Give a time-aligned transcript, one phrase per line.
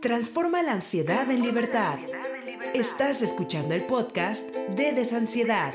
[0.00, 1.98] Transforma la ansiedad en libertad.
[2.72, 5.74] Estás escuchando el podcast de Desansiedad.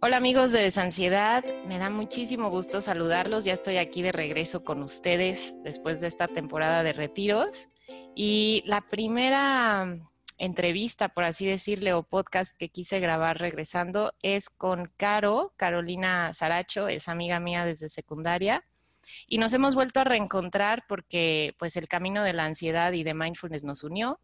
[0.00, 3.44] Hola amigos de Desansiedad, me da muchísimo gusto saludarlos.
[3.44, 7.68] Ya estoy aquí de regreso con ustedes después de esta temporada de retiros.
[8.14, 9.94] Y la primera
[10.38, 16.88] entrevista, por así decirle, o podcast que quise grabar regresando es con Caro, Carolina Saracho,
[16.88, 18.64] es amiga mía desde secundaria.
[19.26, 23.14] Y nos hemos vuelto a reencontrar porque pues el camino de la ansiedad y de
[23.14, 24.20] mindfulness nos unió.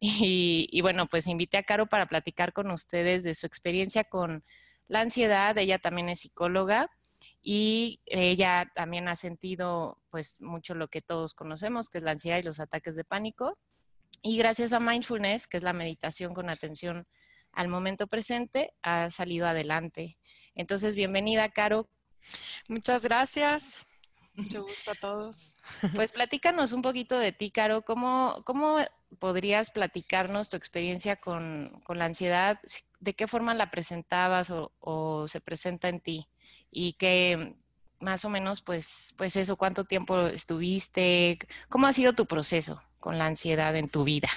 [0.00, 4.44] Y, bueno, pues invité a Caro para platicar con ustedes de su experiencia con
[4.86, 5.56] la ansiedad.
[5.58, 6.90] Ella también es psicóloga
[7.42, 12.38] y ella también ha sentido pues mucho lo que todos conocemos, que es la ansiedad
[12.38, 13.58] y los ataques de pánico.
[14.22, 17.06] Y gracias a mindfulness, que es la meditación con atención
[17.52, 20.18] al momento presente, ha salido adelante.
[20.54, 21.88] Entonces, bienvenida, Caro.
[22.68, 23.87] Muchas gracias.
[24.38, 25.56] Mucho gusto a todos.
[25.94, 27.82] Pues platícanos un poquito de ti, Caro.
[27.82, 28.78] ¿Cómo, cómo
[29.18, 32.60] podrías platicarnos tu experiencia con, la ansiedad?
[33.00, 36.28] ¿De qué forma la presentabas o, se presenta en ti?
[36.70, 37.56] Y qué
[38.00, 43.18] más o menos, pues, pues eso, cuánto tiempo estuviste, cómo ha sido tu proceso con
[43.18, 44.28] la ansiedad en tu vida.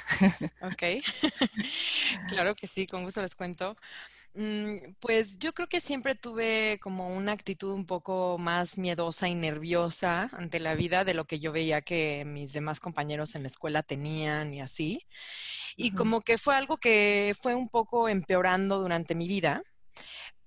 [0.62, 0.84] Ok,
[2.30, 3.78] claro que sí, con gusto les cuento.
[4.34, 9.36] Mm, pues yo creo que siempre tuve como una actitud un poco más miedosa y
[9.36, 13.48] nerviosa ante la vida de lo que yo veía que mis demás compañeros en la
[13.48, 15.06] escuela tenían y así.
[15.78, 19.64] Y como que fue algo que fue un poco empeorando durante mi vida,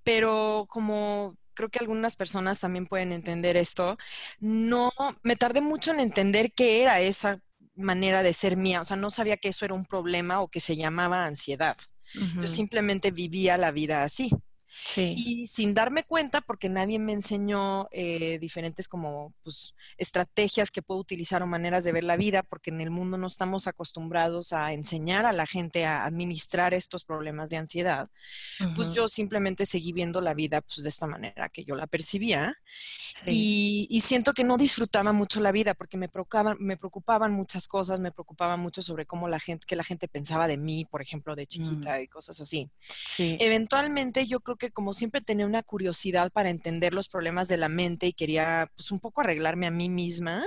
[0.03, 3.97] pero como creo que algunas personas también pueden entender esto,
[4.39, 4.91] no,
[5.23, 7.39] me tardé mucho en entender qué era esa
[7.75, 10.59] manera de ser mía, o sea, no sabía que eso era un problema o que
[10.59, 11.77] se llamaba ansiedad.
[12.13, 14.29] Yo simplemente vivía la vida así.
[14.95, 20.99] Y sin darme cuenta, porque nadie me enseñó eh, diferentes como pues, estrategias que puedo
[20.99, 24.73] utilizar o maneras de ver la vida, porque en el mundo no estamos acostumbrados a
[24.73, 28.09] enseñar a la gente a administrar estos problemas de ansiedad,
[28.75, 32.55] pues yo simplemente seguí viendo la vida pues, de esta manera que yo la percibía.
[33.25, 37.99] Y, siento que no disfrutaba mucho la vida porque me preocupaban, me preocupaban muchas cosas,
[37.99, 41.35] me preocupaba mucho sobre cómo la gente, que la gente pensaba de mí, por ejemplo,
[41.35, 42.03] de chiquita mm.
[42.03, 42.69] y cosas así.
[43.17, 47.69] Eventualmente yo creo que como siempre tenía una curiosidad para entender los problemas de la
[47.69, 50.45] mente y quería pues un poco arreglarme a mí misma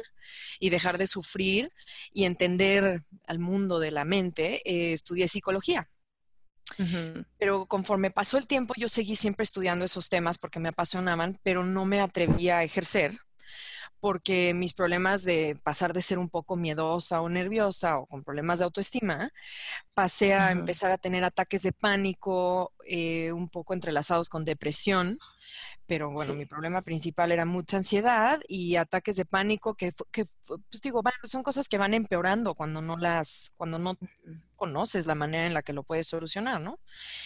[0.59, 1.73] y dejar de sufrir
[2.13, 5.89] y entender al mundo de la mente, eh, estudié psicología.
[7.39, 11.65] Pero conforme pasó el tiempo, yo seguí siempre estudiando esos temas porque me apasionaban, pero
[11.65, 13.19] no me atrevía a ejercer
[14.01, 18.59] porque mis problemas de pasar de ser un poco miedosa o nerviosa o con problemas
[18.59, 19.33] de autoestima,
[19.95, 25.19] pasé a empezar a tener ataques de pánico eh, un poco entrelazados con depresión
[25.89, 30.83] pero bueno, mi problema principal era mucha ansiedad y ataques de pánico que, que pues
[30.83, 33.97] digo, bueno, son cosas que van empeorando cuando no las, cuando no
[34.55, 36.79] conoces la manera en la que lo puedes solucionar, ¿no?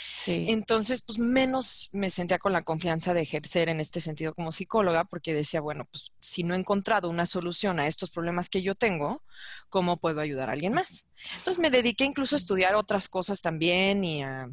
[0.06, 0.46] Sí.
[0.48, 5.06] Entonces, pues menos me sentía con la confianza de ejercer en este sentido como psicóloga,
[5.06, 8.76] porque decía, bueno, pues si no he encontrado una solución a estos problemas que yo
[8.76, 9.24] tengo,
[9.70, 11.08] ¿cómo puedo ayudar a alguien más?
[11.38, 14.48] Entonces me dediqué incluso a estudiar otras cosas también y a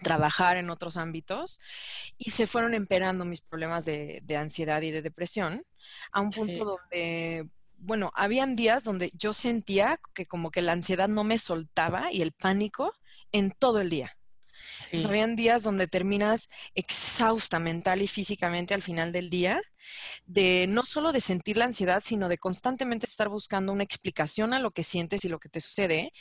[0.00, 1.60] trabajar en otros ámbitos
[2.18, 5.64] y se fueron empeorando mis problemas de, ansiedad y de depresión
[6.12, 11.08] a un punto donde, bueno, habían días donde yo sentía que como que la ansiedad
[11.08, 12.94] no me soltaba y el pánico
[13.32, 14.16] en todo el día.
[15.04, 19.60] habían días donde terminas exhausta mental y físicamente al final del día,
[20.26, 24.60] de no solo de sentir la ansiedad, sino de constantemente estar buscando una explicación a
[24.60, 26.12] lo que sientes y lo que te sucede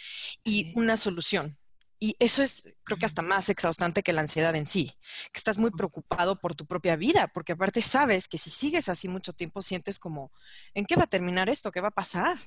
[0.44, 1.58] y una solución.
[2.02, 4.90] Y eso es, creo que hasta más exhaustante que la ansiedad en sí,
[5.34, 9.10] que estás muy preocupado por tu propia vida, porque aparte sabes que si sigues así
[9.10, 10.32] mucho tiempo, sientes como,
[10.74, 11.72] ¿en qué va a terminar esto?
[11.74, 12.38] ¿Qué va a pasar?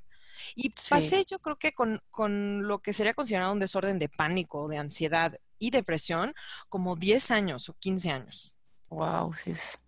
[0.54, 4.68] Y pasé yo creo que con, con, lo que sería considerado un desorden de pánico,
[4.68, 6.34] de ansiedad y depresión,
[6.70, 8.56] como 10 años o 15 años.
[8.88, 9.78] Wow, sí es.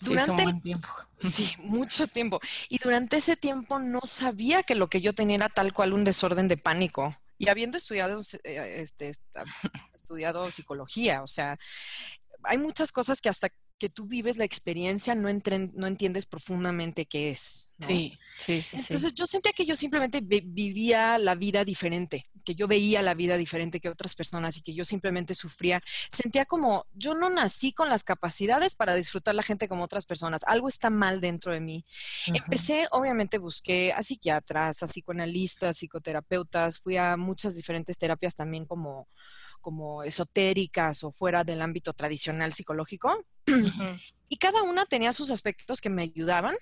[0.00, 0.88] Durante, sí, tiempo.
[1.18, 2.40] Sí, mucho tiempo.
[2.68, 6.02] Y durante ese tiempo no sabía que lo que yo tenía era tal cual un
[6.02, 9.12] desorden de pánico y habiendo estudiado, eh, este,
[9.94, 11.58] estudiado psicología, o sea,
[12.42, 15.28] hay muchas cosas que hasta que tú vives la experiencia no,
[15.74, 17.70] no entiendes profundamente qué es.
[17.78, 18.76] Sí, sí, sí.
[18.78, 23.36] Entonces yo sentía que yo simplemente vivía la vida diferente, que yo veía la vida
[23.36, 25.82] diferente que otras personas y que yo simplemente sufría.
[26.10, 30.42] Sentía como yo no nací con las capacidades para disfrutar la gente como otras personas.
[30.46, 31.84] Algo está mal dentro de mí.
[32.26, 39.08] Empecé, obviamente busqué a psiquiatras, a psicoanalistas, psicoterapeutas, fui a muchas diferentes terapias también como
[39.66, 43.26] como esotéricas o fuera del ámbito tradicional psicológico.
[44.28, 46.54] Y cada una tenía sus aspectos que me ayudaban,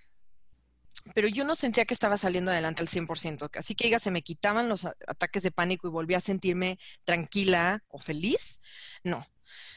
[1.14, 3.50] pero yo no sentía que estaba saliendo adelante al 100%.
[3.58, 7.84] Así que, diga, se me quitaban los ataques de pánico y volví a sentirme tranquila
[7.88, 8.62] o feliz.
[9.02, 9.22] No.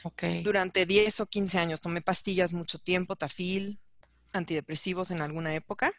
[0.04, 0.42] Okay.
[0.42, 3.78] Durante 10 o 15 años tomé pastillas mucho tiempo, tafil,
[4.32, 5.92] antidepresivos en alguna época.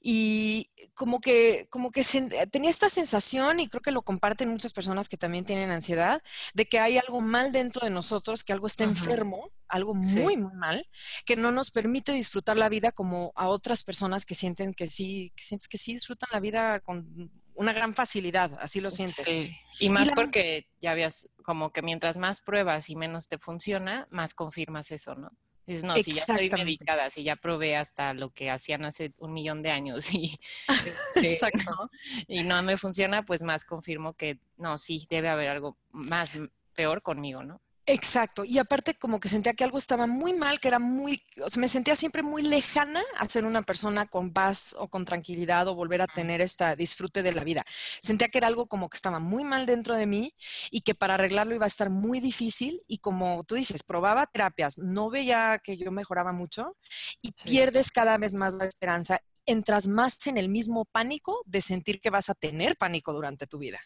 [0.00, 2.02] Y como que, como que
[2.50, 6.22] tenía esta sensación, y creo que lo comparten muchas personas que también tienen ansiedad,
[6.54, 10.54] de que hay algo mal dentro de nosotros, que algo está enfermo, algo muy, muy
[10.54, 10.88] mal,
[11.24, 15.32] que no nos permite disfrutar la vida como a otras personas que sienten que sí,
[15.36, 19.26] que sientes que sí disfrutan la vida con una gran facilidad, así lo sientes.
[19.26, 19.52] Sí.
[19.80, 24.32] Y más porque ya habías, como que mientras más pruebas y menos te funciona, más
[24.34, 25.32] confirmas eso, ¿no?
[25.68, 29.34] Dices, no, si ya estoy medicada, si ya probé hasta lo que hacían hace un
[29.34, 30.40] millón de años y,
[31.14, 31.90] este, ¿no?
[32.26, 36.38] y no me funciona, pues más confirmo que no, sí, debe haber algo más
[36.74, 37.60] peor conmigo, ¿no?
[37.90, 41.48] Exacto, y aparte como que sentía que algo estaba muy mal, que era muy, o
[41.48, 45.66] sea, me sentía siempre muy lejana a ser una persona con paz o con tranquilidad
[45.68, 47.64] o volver a tener esta disfrute de la vida.
[48.02, 50.34] Sentía que era algo como que estaba muy mal dentro de mí
[50.70, 54.76] y que para arreglarlo iba a estar muy difícil y como tú dices, probaba terapias,
[54.76, 56.76] no veía que yo mejoraba mucho
[57.22, 62.02] y pierdes cada vez más la esperanza, entras más en el mismo pánico de sentir
[62.02, 63.80] que vas a tener pánico durante tu vida.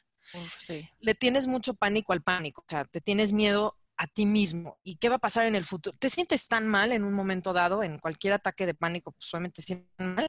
[0.59, 0.89] sí.
[0.99, 4.97] Le tienes mucho pánico al pánico, o sea, te tienes miedo a ti mismo y
[4.97, 5.97] qué va a pasar en el futuro.
[5.97, 9.57] Te sientes tan mal en un momento dado, en cualquier ataque de pánico, pues solamente
[9.57, 10.27] te sientes mal,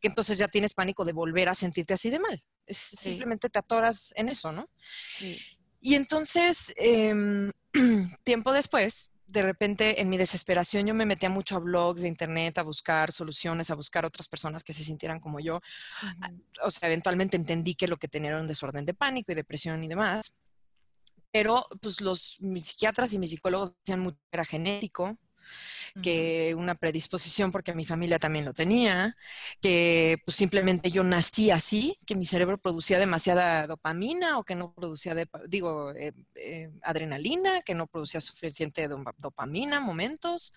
[0.00, 2.42] que entonces ya tienes pánico de volver a sentirte así de mal.
[2.66, 4.68] Es, Simplemente te atoras en eso, ¿no?
[5.16, 5.40] Sí.
[5.80, 7.52] Y entonces, em,
[8.24, 12.58] tiempo después, de repente en mi desesperación yo me metía mucho a blogs de internet
[12.58, 15.60] a buscar soluciones, a buscar otras personas que se sintieran como yo.
[16.64, 19.84] O sea, eventualmente entendí que lo que tenía era un desorden de pánico y depresión
[19.84, 20.42] y demás
[21.32, 25.16] pero pues los mis psiquiatras y mis psicólogos decían mucho que era genético,
[26.02, 29.16] que una predisposición porque mi familia también lo tenía,
[29.60, 34.72] que pues simplemente yo nací así, que mi cerebro producía demasiada dopamina o que no
[34.72, 35.14] producía,
[35.46, 38.88] digo, eh, eh, adrenalina, que no producía suficiente
[39.18, 40.54] dopamina, momentos,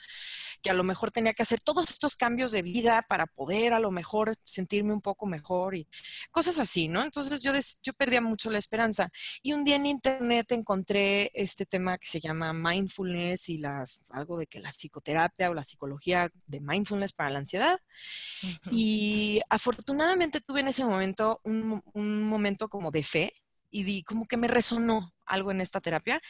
[0.61, 3.79] que a lo mejor tenía que hacer todos estos cambios de vida para poder a
[3.79, 5.87] lo mejor sentirme un poco mejor y
[6.31, 7.03] cosas así, ¿no?
[7.03, 7.51] Entonces yo,
[7.83, 9.11] yo perdía mucho la esperanza.
[9.41, 14.37] Y un día en internet encontré este tema que se llama mindfulness y las, algo
[14.37, 17.79] de que las psicoterapia o la psicología de mindfulness para la ansiedad.
[18.71, 21.81] Y afortunadamente tuve en ese momento un,
[22.23, 23.33] momento como de fe
[23.71, 26.21] y di, como que me resonó algo en esta terapia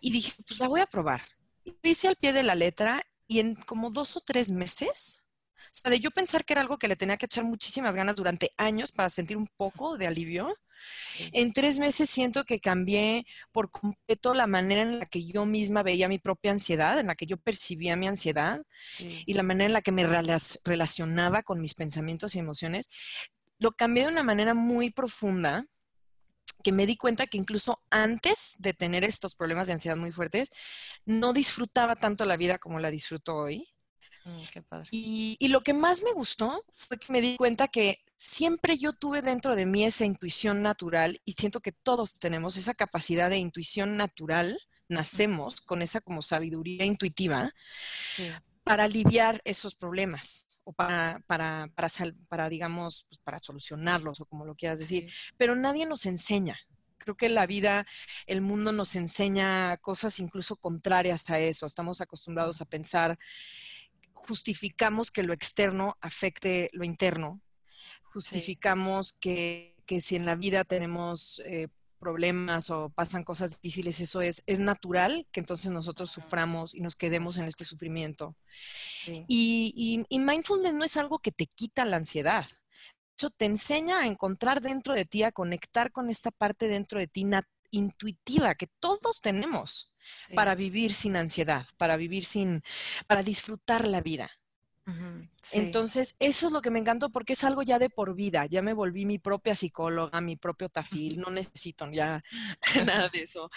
[0.00, 1.22] y dije, pues la voy a probar.
[1.64, 5.24] Y hice al pie de la letra y en como dos o tres meses,
[5.56, 8.16] o sea, de yo pensar que era algo que le tenía que echar muchísimas ganas
[8.16, 10.54] durante años para sentir un poco de alivio,
[11.32, 15.82] en tres meses siento que cambié por completo la manera en la que yo misma
[15.82, 18.62] veía mi propia ansiedad, en la que yo percibía mi ansiedad
[18.98, 20.06] y la manera en la que me
[20.64, 22.88] relacionaba con mis pensamientos y emociones.
[23.58, 25.66] Lo cambié de una manera muy profunda
[26.62, 30.50] que me di cuenta que incluso antes de tener estos problemas de ansiedad muy fuertes,
[31.04, 33.71] no disfrutaba tanto la vida como la disfruto hoy.
[34.24, 34.88] Mm, qué padre.
[34.90, 38.92] Y, y, lo que más me gustó fue que me di cuenta que siempre yo
[38.92, 43.38] tuve dentro de mí esa intuición natural y siento que todos tenemos esa capacidad de
[43.38, 44.58] intuición natural,
[44.88, 47.52] nacemos con esa como sabiduría intuitiva
[48.64, 51.88] para aliviar esos problemas o para, para, para,
[52.28, 55.10] para digamos, pues, para solucionarlos o como lo quieras decir.
[55.36, 56.58] Pero nadie nos enseña.
[56.98, 57.84] Creo que la vida,
[58.26, 61.66] el mundo nos enseña cosas incluso contrarias a eso.
[61.66, 63.18] Estamos acostumbrados a pensar,
[64.14, 67.40] justificamos que lo externo afecte lo interno.
[68.04, 74.42] Justificamos que, si en la vida tenemos eh, problemas o pasan cosas difíciles, eso es,
[74.46, 78.36] es natural que entonces nosotros suframos y nos quedemos en este sufrimiento.
[79.06, 82.46] Y, y, mindfulness no es algo que te quita la ansiedad.
[83.36, 87.24] Te enseña a encontrar dentro de ti, a conectar con esta parte dentro de ti
[87.70, 89.91] intuitiva que todos tenemos
[90.34, 92.62] para vivir sin ansiedad, para vivir sin,
[93.06, 94.30] para disfrutar la vida.
[95.52, 98.46] Entonces, eso es lo que me encantó porque es algo ya de por vida.
[98.46, 102.22] Ya me volví mi propia psicóloga, mi propio tafil, no necesito ya
[102.86, 103.50] nada de eso.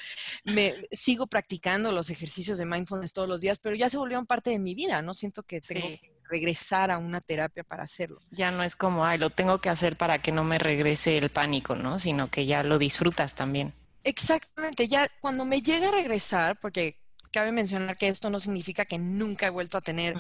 [0.44, 4.52] Me sigo practicando los ejercicios de mindfulness todos los días, pero ya se volvieron parte
[4.52, 8.20] de mi vida, no siento que tengo que regresar a una terapia para hacerlo.
[8.32, 11.30] Ya no es como, ay, lo tengo que hacer para que no me regrese el
[11.30, 12.00] pánico, ¿no?
[12.00, 13.74] Sino que ya lo disfrutas también.
[14.06, 17.00] Exactamente, ya cuando me llega a regresar, porque
[17.32, 20.16] cabe mencionar que esto no significa que nunca he vuelto a tener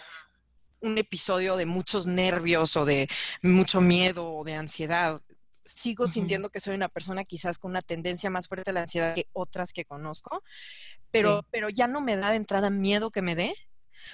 [0.81, 3.07] un episodio de muchos nervios o de
[3.43, 5.21] mucho miedo o de ansiedad.
[5.65, 9.13] Sigo sintiendo que soy una persona quizás con una tendencia más fuerte a la ansiedad
[9.13, 10.43] que otras que conozco,
[11.11, 13.53] pero, pero ya no me da de entrada miedo que me dé,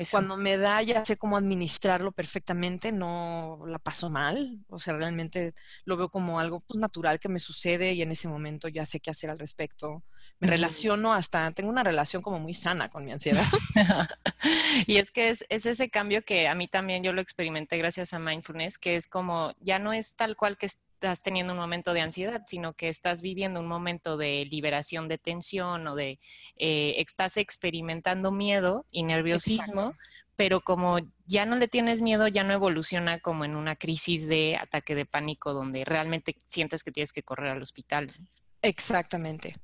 [0.10, 5.54] Cuando me da, ya sé cómo administrarlo perfectamente, no la paso mal, o sea, realmente
[5.86, 9.00] lo veo como algo pues, natural que me sucede y en ese momento ya sé
[9.00, 10.04] qué hacer al respecto.
[10.40, 13.46] Me relaciono hasta, tengo una relación como muy sana con mi ansiedad.
[14.88, 18.14] y es que es, es, ese cambio que a mí también yo lo experimenté gracias
[18.14, 20.68] a mindfulness, que es como, ya no es tal cual que
[21.01, 25.17] estás teniendo un momento de ansiedad, sino que estás viviendo un momento de liberación de
[25.17, 26.20] tensión o de,
[26.58, 29.93] eh, estás experimentando miedo y nerviosismo,
[30.36, 34.58] pero como ya no le tienes miedo, ya no evoluciona como en una crisis de
[34.58, 38.13] ataque de pánico donde realmente sientes que tienes que correr al hospital.
[38.62, 39.55] Exactamente.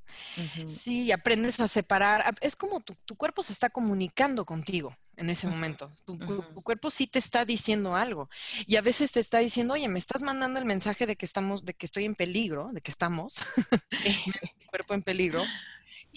[0.65, 2.33] Sí, aprendes a separar.
[2.41, 5.91] Es como tu, tu, cuerpo se está comunicando contigo en ese momento.
[6.05, 6.17] Tu,
[6.63, 8.29] cuerpo sí te está diciendo algo.
[8.65, 11.65] Y a veces te está diciendo, oye, me estás mandando el mensaje de que estamos,
[11.65, 13.33] de que estoy en peligro, de que estamos,
[13.91, 14.31] sí.
[14.69, 15.43] cuerpo en peligro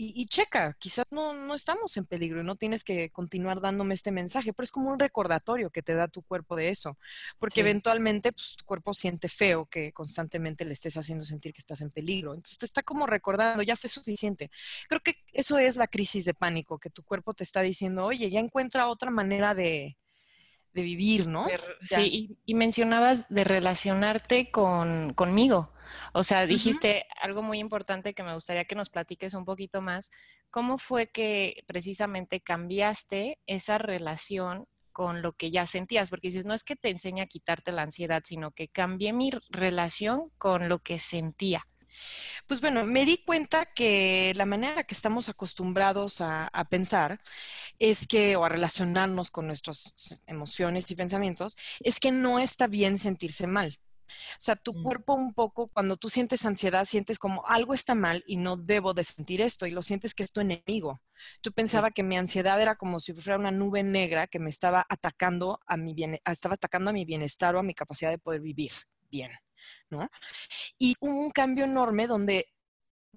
[0.02, 4.11] y, checa, quizás no, no, estamos en peligro y no tienes que continuar dándome este
[4.11, 6.99] mensaje, pero es como un recordatorio que te da tu cuerpo de eso,
[7.38, 11.80] porque eventualmente pues, tu cuerpo siente feo que constantemente le estés haciendo sentir que estás
[11.83, 12.35] en peligro.
[12.35, 14.50] Entonces te está como recordando, ya fue suficiente.
[14.88, 18.30] Creo que eso es la crisis de pánico, que tu cuerpo te está diciendo, oye,
[18.30, 19.97] ya encuentra otra manera de,
[20.72, 21.46] de vivir, ¿no?
[21.82, 25.72] Sí, y, mencionabas de relacionarte con, conmigo.
[26.12, 30.10] O sea, dijiste algo muy importante que me gustaría que nos platiques un poquito más.
[30.50, 36.10] ¿Cómo fue que precisamente cambiaste esa relación con lo que ya sentías?
[36.10, 39.30] Porque dices, no es que te enseñe a quitarte la ansiedad, sino que cambié mi
[39.48, 41.64] relación con lo que sentía.
[42.50, 47.21] Pues bueno, me di cuenta que la manera que estamos acostumbrados a, pensar
[47.78, 52.99] es que, o a relacionarnos con nuestras emociones y pensamientos, es que no está bien
[52.99, 53.78] sentirse mal.
[54.09, 54.83] O sea, tu mm.
[54.83, 58.95] cuerpo un poco, cuando tú sientes ansiedad, sientes como algo está mal y no debo
[58.95, 61.00] de sentir esto y lo sientes que es tu enemigo.
[61.45, 64.85] Yo pensaba que mi ansiedad era como si fuera una nube negra que me estaba
[64.88, 68.40] atacando a mi bien, estaba atacando a mi bienestar o a mi capacidad de poder
[68.40, 68.73] vivir
[69.09, 69.30] bien.
[69.90, 70.09] ¿No?
[70.78, 72.47] Y hubo un cambio enorme donde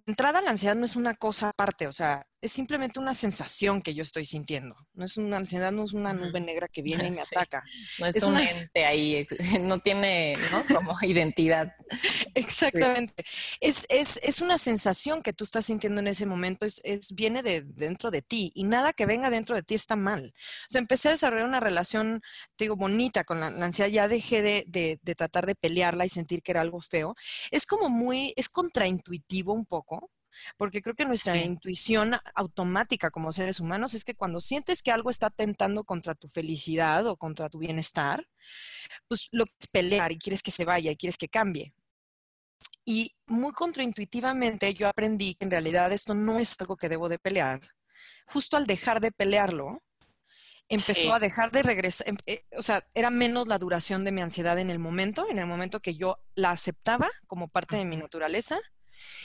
[0.06, 3.94] entrada la ansiedad no es una cosa aparte, o sea, es simplemente una sensación que
[3.94, 4.76] yo estoy sintiendo.
[4.94, 7.64] No es una ansiedad, no es una nube negra que viene y me ataca.
[8.00, 9.26] No es, un ente ahí,
[9.62, 10.76] no tiene ¿no?
[10.76, 11.74] como identidad.
[12.36, 13.24] Exactamente.
[13.62, 17.44] Es, es, es, una sensación que tú estás sintiendo en ese momento, es, es, viene
[17.44, 20.34] de dentro de ti y nada que venga dentro de ti está mal.
[20.36, 22.22] O sea, empecé a desarrollar una relación,
[22.58, 26.44] digo, bonita con la, ansiedad, ya dejé de, de, de tratar de pelearla y sentir
[26.44, 27.16] que era algo feo.
[27.52, 30.12] Es como muy, es contraintuitivo un poco
[30.58, 35.10] porque creo que nuestra intuición automática como seres humanos es que cuando sientes que algo
[35.10, 38.28] está tentando contra tu felicidad o contra tu bienestar,
[39.08, 41.74] pues lo quieres pelear y quieres que se vaya y quieres que cambie.
[42.86, 47.20] Y muy contraintuitivamente yo aprendí que en realidad esto no es algo que debo de
[47.20, 47.62] pelear.
[48.26, 49.82] Justo al dejar de pelearlo,
[50.68, 54.22] empezó a dejar de regresar, em, eh, o sea, era menos la duración de mi
[54.22, 57.98] ansiedad en el momento, en el momento que yo la aceptaba como parte de mi
[57.98, 58.60] naturaleza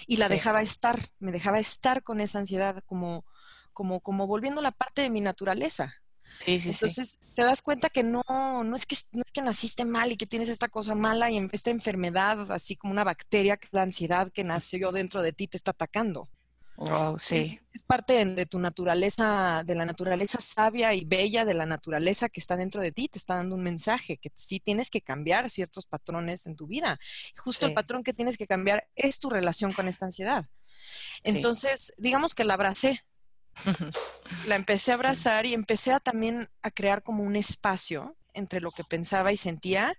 [0.06, 3.24] y la dejaba estar, me dejaba estar con esa ansiedad como,
[3.72, 5.94] como, como volviendo la parte de mi naturaleza.
[6.38, 9.84] Sí, sí, Entonces te das cuenta que no, no es que, no es que naciste
[9.84, 13.82] mal y que tienes esta cosa mala y esta enfermedad, así como una bacteria, la
[13.82, 16.28] ansiedad que nació dentro de ti te está atacando.
[16.78, 17.58] Wow, sí.
[17.72, 22.38] Es, parte de, tu naturaleza, de la naturaleza sabia y bella de la naturaleza que
[22.38, 25.86] está dentro de ti, te está dando un mensaje que sí tienes que cambiar ciertos
[25.86, 27.00] patrones en tu vida.
[27.36, 30.46] justo el patrón que tienes que cambiar es tu relación con esta ansiedad.
[31.24, 33.02] Entonces, digamos que la abracé.
[34.46, 38.70] la empecé a abrazar y empecé a también a crear como un espacio entre lo
[38.70, 39.94] que pensaba y sentía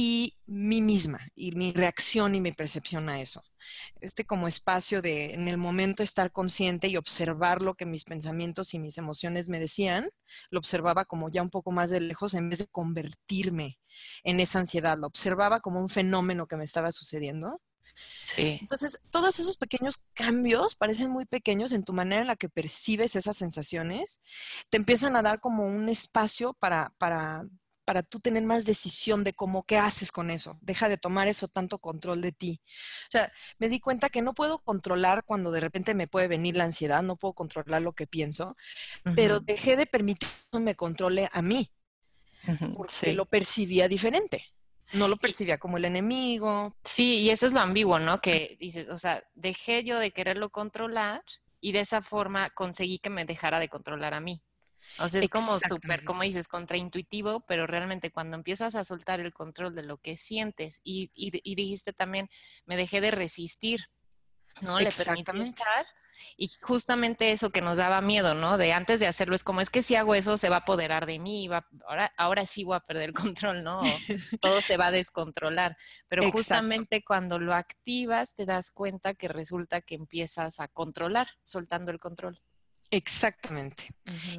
[0.00, 3.42] y mí misma y mi reacción y mi percepción a eso.
[4.00, 8.74] Este como espacio de en el momento estar consciente y observar lo que mis pensamientos
[8.74, 10.08] y mis emociones me decían,
[10.50, 13.80] lo observaba como ya un poco más de lejos en vez de convertirme
[14.22, 17.60] en esa ansiedad, lo observaba como un fenómeno que me estaba sucediendo.
[18.24, 18.58] Sí.
[18.60, 23.16] Entonces, todos esos pequeños cambios parecen muy pequeños en tu manera en la que percibes
[23.16, 24.22] esas sensaciones,
[24.70, 27.48] te empiezan a dar como un espacio para, para
[27.88, 30.58] para tú tener más decisión de cómo qué haces con eso.
[30.60, 32.60] Deja de tomar eso tanto control de ti.
[33.06, 36.54] O sea, me di cuenta que no puedo controlar cuando de repente me puede venir
[36.54, 38.58] la ansiedad, no puedo controlar lo que pienso,
[39.16, 41.72] pero dejé de permitir que me controle a mí,
[42.76, 44.44] porque lo percibía diferente.
[44.92, 46.76] No lo percibía como el enemigo.
[46.84, 48.20] Sí, y eso es lo ambiguo, ¿no?
[48.20, 51.22] Que dices, o sea, dejé yo de quererlo controlar
[51.58, 54.42] y de esa forma conseguí que me dejara de controlar a mí.
[54.98, 59.32] O sea, es como súper, como dices, contraintuitivo, pero realmente cuando empiezas a soltar el
[59.32, 62.28] control de lo que sientes y, y, dijiste también,
[62.66, 63.90] me dejé de resistir,
[64.60, 64.80] ¿no?
[64.80, 65.86] Le permití estar
[66.36, 68.58] Y justamente eso que nos daba miedo, ¿no?
[68.58, 71.06] De antes de hacerlo, es como, es que si hago eso se va a apoderar
[71.06, 73.80] de mí, va, ahora, ahora sí voy a perder el control, ¿no?
[74.40, 75.76] Todo se va a descontrolar.
[76.08, 81.92] Pero justamente cuando lo activas, te das cuenta que resulta que empiezas a controlar, soltando
[81.92, 82.40] el control.
[82.90, 83.90] Exactamente.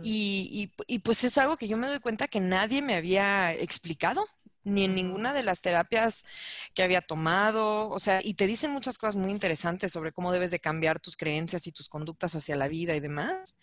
[0.01, 4.25] y, y, pues es algo que yo me doy cuenta que nadie me había explicado
[4.63, 6.25] ni en ninguna de las terapias
[6.73, 10.51] que había tomado, o sea, y te dicen muchas cosas muy interesantes sobre cómo debes
[10.51, 13.57] de cambiar tus creencias y tus conductas hacia la vida y demás,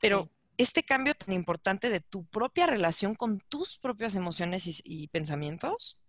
[0.00, 0.28] pero
[0.58, 6.02] este cambio tan importante de tu propia relación con tus propias emociones y, pensamientos,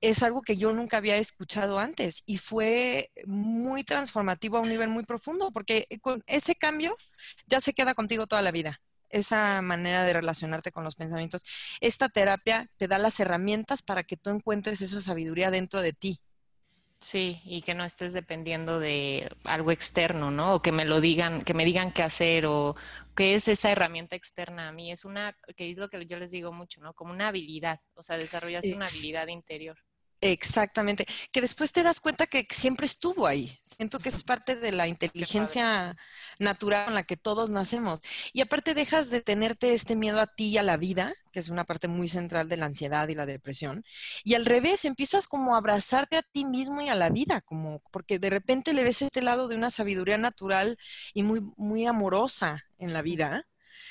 [0.00, 4.88] Es algo que yo nunca había escuchado antes y fue muy transformativo a un nivel
[4.90, 6.96] muy profundo porque con ese cambio
[7.46, 11.44] ya se queda contigo toda la vida esa manera de relacionarte con los pensamientos.
[11.80, 16.20] Esta terapia te da las herramientas para que tú encuentres esa sabiduría dentro de ti.
[16.98, 20.54] Sí, y que no estés dependiendo de algo externo, ¿no?
[20.54, 22.74] O que me lo digan, que me digan qué hacer o
[23.14, 24.90] qué es esa herramienta externa a mí.
[24.90, 26.94] Es una, que es lo que yo les digo mucho, ¿no?
[26.94, 29.78] Como una habilidad, o sea, desarrollaste una habilidad interior.
[30.22, 33.58] Exactamente, que después te das cuenta que siempre estuvo ahí.
[33.62, 35.94] Siento que es parte de la inteligencia
[36.38, 38.00] natural con la que todos nacemos.
[38.32, 41.50] Y aparte dejas de tenerte este miedo a ti y a la vida, que es
[41.50, 43.84] una parte muy central de la ansiedad y la depresión.
[44.24, 47.82] Y al revés, empiezas como a abrazarte a ti mismo y a la vida, como
[47.92, 50.78] porque de repente le ves este lado de una sabiduría natural
[51.12, 53.46] y muy, muy amorosa en la vida.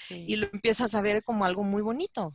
[0.10, 2.34] Y lo empiezas a ver como algo muy bonito.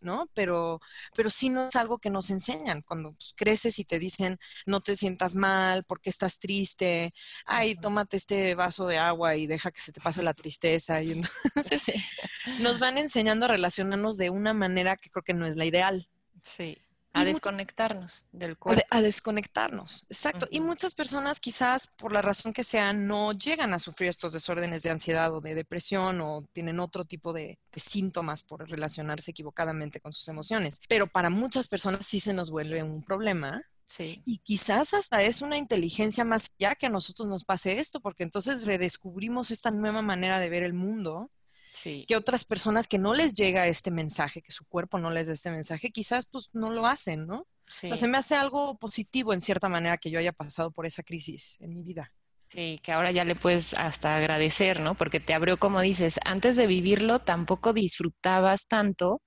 [0.00, 0.28] ¿No?
[0.34, 0.80] Pero,
[1.14, 2.82] pero sí no es algo que nos enseñan.
[2.82, 7.12] Cuando pues, creces y te dicen, no te sientas mal, porque estás triste,
[7.46, 11.02] ay, tómate este vaso de agua y deja que se te pase la tristeza.
[11.02, 11.12] Y
[11.54, 11.94] entonces
[12.60, 16.08] nos van enseñando a relacionarnos de una manera que creo que no es la ideal.
[16.42, 16.78] Sí.
[17.12, 18.84] A desconectarnos del cuerpo.
[18.88, 20.46] A, desconectarnos, exacto.
[20.50, 24.82] Y muchas personas quizás por la razón que sea no llegan a sufrir estos desórdenes
[24.82, 30.12] de ansiedad o de depresión o tienen otro tipo de, síntomas por relacionarse equivocadamente con
[30.12, 30.80] sus emociones.
[30.88, 34.22] Pero para muchas personas sí se nos vuelve un problema Sí.
[34.24, 38.22] Y quizás hasta es una inteligencia más allá que a nosotros nos pase esto, porque
[38.22, 41.28] entonces redescubrimos esta nueva manera de ver el mundo
[42.06, 45.32] que otras personas que no les llega este mensaje, que su cuerpo no les da
[45.32, 47.40] este mensaje, quizás pues no lo hacen, ¿no?
[47.40, 50.86] O sea, se me hace algo positivo en cierta manera que yo haya pasado por
[50.86, 52.12] esa crisis en mi vida.
[52.48, 54.96] Sí, que ahora ya le puedes hasta agradecer, ¿no?
[54.96, 59.22] Porque te abrió, como dices, antes de vivirlo tampoco disfrutabas tanto,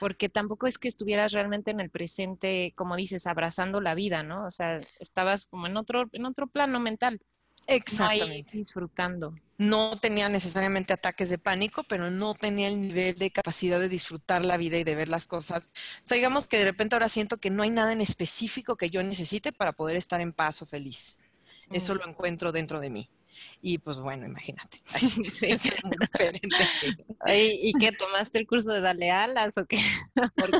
[0.00, 4.46] porque tampoco es que estuvieras realmente en el presente, como dices, abrazando la vida, ¿no?
[4.46, 7.20] O sea, estabas como en otro, en otro plano mental.
[7.66, 8.56] Exactamente.
[8.58, 9.34] disfrutando.
[9.58, 14.44] No tenía necesariamente ataques de pánico, pero no tenía el nivel de capacidad de disfrutar
[14.44, 15.70] la vida y de ver las cosas.
[15.98, 18.90] O sea, digamos que de repente ahora siento que no hay nada en específico que
[18.90, 21.20] yo necesite para poder estar en paz o feliz.
[21.70, 21.98] Eso mm.
[21.98, 23.10] lo encuentro dentro de mí.
[23.62, 24.82] Y pues bueno, imagínate.
[27.28, 29.78] ¿Y qué tomaste el curso de Dale Alas o qué?
[30.36, 30.58] Porque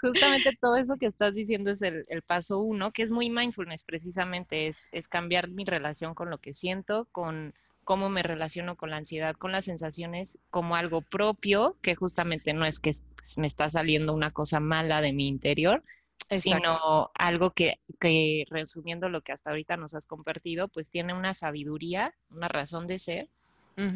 [0.00, 4.66] justamente todo eso que estás diciendo es el, paso uno, que es muy mindfulness precisamente,
[4.66, 8.98] es, es cambiar mi relación con lo que siento, con cómo me relaciono con la
[8.98, 12.92] ansiedad, con las sensaciones como algo propio, que justamente no es que
[13.36, 15.82] me está saliendo una cosa mala de mi interior,
[16.30, 21.34] sino algo que, que, resumiendo lo que hasta ahorita nos has compartido, pues tiene una
[21.34, 23.28] sabiduría, una razón de ser,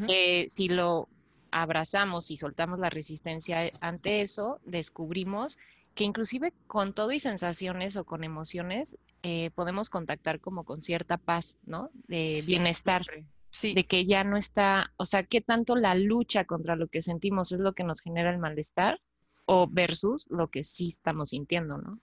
[0.07, 1.09] que si lo
[1.51, 5.59] abrazamos y soltamos la resistencia ante eso, descubrimos
[5.95, 11.17] que inclusive con todo y sensaciones o con emociones eh, podemos contactar como con cierta
[11.17, 11.91] paz, ¿no?
[12.09, 13.03] De bienestar.
[13.51, 13.73] Sí.
[13.73, 17.53] De que ya no está, o sea, qué tanto la lucha contra lo que sentimos
[17.53, 19.01] es lo que nos genera el malestar
[19.47, 21.99] o versus lo que sí estamos sintiendo, ¿no?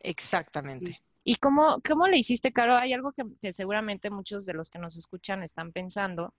[0.00, 0.98] Exactamente.
[1.24, 2.74] ¿Y cómo, cómo le hiciste, Caro?
[2.74, 6.34] Hay algo que, seguramente muchos de los que nos escuchan están pensando,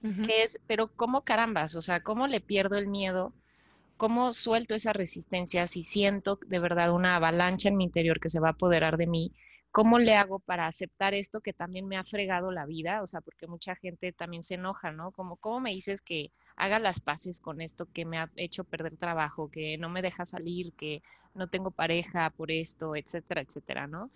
[0.00, 1.74] que es, pero ¿cómo carambas?
[1.74, 3.34] O sea, ¿cómo le pierdo el miedo?
[3.96, 8.38] ¿Cómo suelto esa resistencia si siento de verdad una avalancha en mi interior que se
[8.38, 9.32] va a apoderar de mí?
[9.72, 13.02] ¿Cómo le hago para aceptar esto que también me ha fregado la vida?
[13.02, 15.10] O sea, porque mucha gente también se enoja, ¿no?
[15.10, 18.96] Como, ¿cómo me dices que haga las paces con esto que me ha hecho perder
[18.96, 21.02] trabajo, que no me deja salir, que
[21.34, 24.10] no tengo pareja por esto, etcétera, etcétera, ¿no?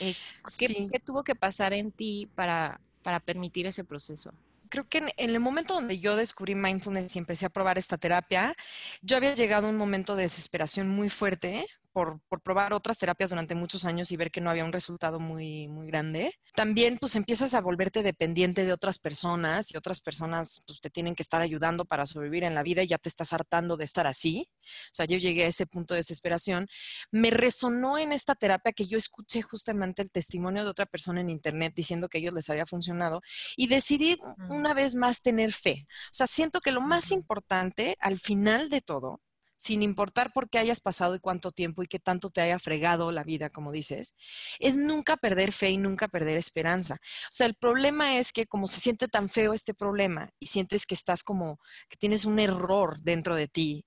[0.00, 0.14] Eh,
[0.58, 4.32] ¿qué, tuvo que pasar en ti para, para permitir ese proceso?
[4.68, 8.54] creo que en, el momento donde yo descubrí mindfulness y empecé a probar esta terapia,
[9.00, 11.66] yo había llegado a un momento de desesperación muy fuerte
[11.98, 15.18] por, por, probar otras terapias durante muchos años y ver que no había un resultado
[15.18, 16.32] muy, muy grande.
[16.54, 21.16] También pues empiezas a volverte dependiente de otras personas y otras personas pues te tienen
[21.16, 24.06] que estar ayudando para sobrevivir en la vida y ya te estás hartando de estar
[24.06, 24.48] así.
[24.62, 26.68] O sea, yo llegué a ese punto de desesperación.
[27.10, 31.30] Me resonó en esta terapia que yo escuché justamente el testimonio de otra persona en
[31.30, 33.22] internet diciendo que a ellos les había funcionado
[33.56, 35.88] y decidí una vez más tener fe.
[35.88, 39.20] O sea, siento que lo más importante al final de todo
[39.58, 43.10] sin importar por qué hayas pasado y cuánto tiempo y qué tanto te haya fregado
[43.10, 44.14] la vida, como dices,
[44.60, 46.94] es nunca perder fe y nunca perder esperanza.
[47.24, 50.86] O sea, el problema es que como se siente tan feo este problema y sientes
[50.86, 53.84] que estás como, que tienes un error dentro de ti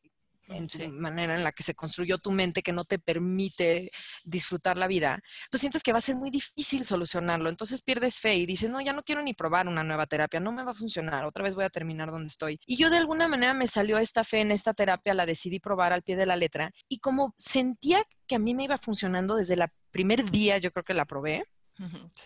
[0.52, 3.92] en tu manera en la que se construyó tu mente que no te permite
[4.24, 7.50] disfrutar la vida, pues sientes que va a ser muy difícil solucionarlo.
[7.50, 10.52] Entonces pierdes fe y dices, no, ya no quiero ni probar una nueva terapia, no
[10.52, 12.60] me va a funcionar, otra vez voy a terminar donde estoy.
[12.66, 15.94] Y yo de alguna manera me salió esta fe en esta terapia, la decidí probar
[15.94, 19.56] al pie de la letra y como sentía que a mí me iba funcionando desde
[19.56, 21.46] el primer día, yo creo que la probé,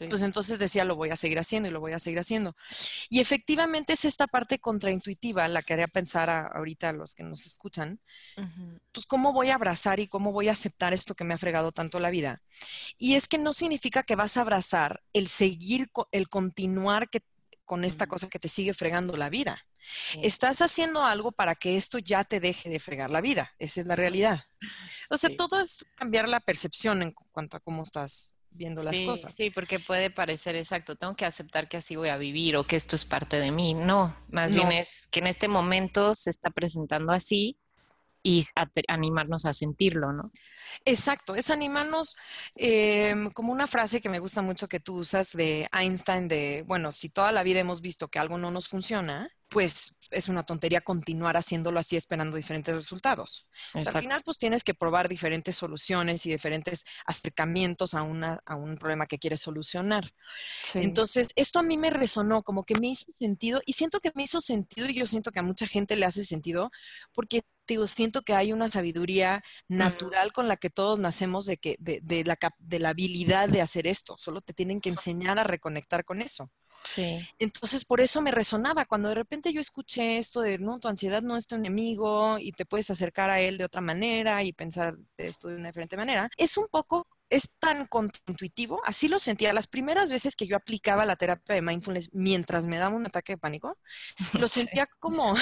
[0.10, 2.56] pues entonces decía, lo voy a seguir haciendo y lo voy a seguir haciendo.
[3.10, 7.46] Y efectivamente es esta parte contraintuitiva la que haría pensar ahorita a los que nos
[7.46, 8.00] escuchan,
[8.92, 11.72] pues cómo voy a abrazar y cómo voy a aceptar esto que me ha fregado
[11.72, 12.42] tanto la vida.
[12.98, 17.22] Y es que no significa que vas a abrazar el seguir, el continuar que,
[17.64, 19.66] con esta cosa que te sigue fregando la vida.
[20.22, 23.54] Estás haciendo algo para que esto ya te deje de fregar la vida.
[23.60, 24.46] Esa es la realidad.
[25.12, 29.36] O sea, todo es cambiar la percepción en cuanto a cómo estás viendo las cosas.
[29.36, 32.76] Sí, porque puede parecer exacto, tengo que aceptar que así voy a vivir o que
[32.76, 33.74] esto es parte de mí.
[33.74, 37.58] No, más bien es que en este momento se está presentando así
[38.24, 38.44] y
[38.88, 40.32] animarnos a sentirlo, ¿no?
[40.84, 42.16] Exacto, es animarnos
[42.56, 46.92] em, como una frase que me gusta mucho que tú usas de Einstein de, bueno,
[46.92, 50.82] si toda la vida hemos visto que algo no nos funciona, pues es una tontería
[50.82, 53.48] continuar haciéndolo así esperando diferentes resultados.
[53.74, 58.76] al final, pues tienes que probar diferentes soluciones y diferentes acercamientos a, una, a un
[58.76, 60.04] problema que quieres solucionar.
[60.74, 64.24] Entonces, esto a mí me resonó, como que me hizo sentido y siento que me
[64.24, 66.70] hizo sentido y yo siento que a mucha gente le hace sentido
[67.14, 71.78] porque digo, siento que hay una sabiduría natural con la que todos nacemos de, que,
[71.80, 75.46] de, de, la, de la habilidad de hacer esto, solo te tienen que enseñar a
[75.46, 76.52] reconectar con eso.
[76.86, 77.28] Sí.
[77.40, 78.86] Entonces, por eso me resonaba.
[78.86, 82.52] Cuando de repente yo escuché esto de, no, tu ansiedad no es tu enemigo y
[82.52, 85.98] te puedes acercar a él de otra manera y pensar de esto de una diferente
[85.98, 87.88] manera, es un poco es tan
[88.28, 89.54] intuitivo, así lo sentía.
[89.54, 93.34] Las primeras veces que yo aplicaba la terapia de mindfulness mientras me daba un ataque
[93.34, 93.78] de pánico,
[94.40, 95.36] lo sentía como...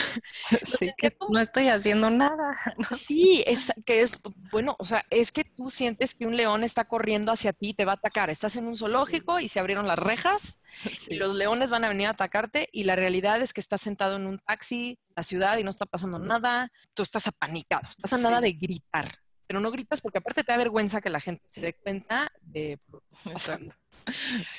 [1.29, 2.53] no estoy haciendo nada.
[2.97, 4.19] Sí, es que es,
[4.51, 7.73] bueno, o sea, es que tú sientes que un león está corriendo hacia ti y
[7.73, 8.29] te va a atacar.
[8.29, 10.61] Estás en un zoológico y se abrieron las rejas
[11.07, 14.15] y los leones van a venir a atacarte y la realidad es que estás sentado
[14.15, 16.71] en un taxi, en la ciudad y no está pasando nada.
[16.93, 20.57] Tú estás apanicado, estás a nada de gritar pero no gritas porque aparte te da
[20.57, 22.79] vergüenza que la gente se dé cuenta de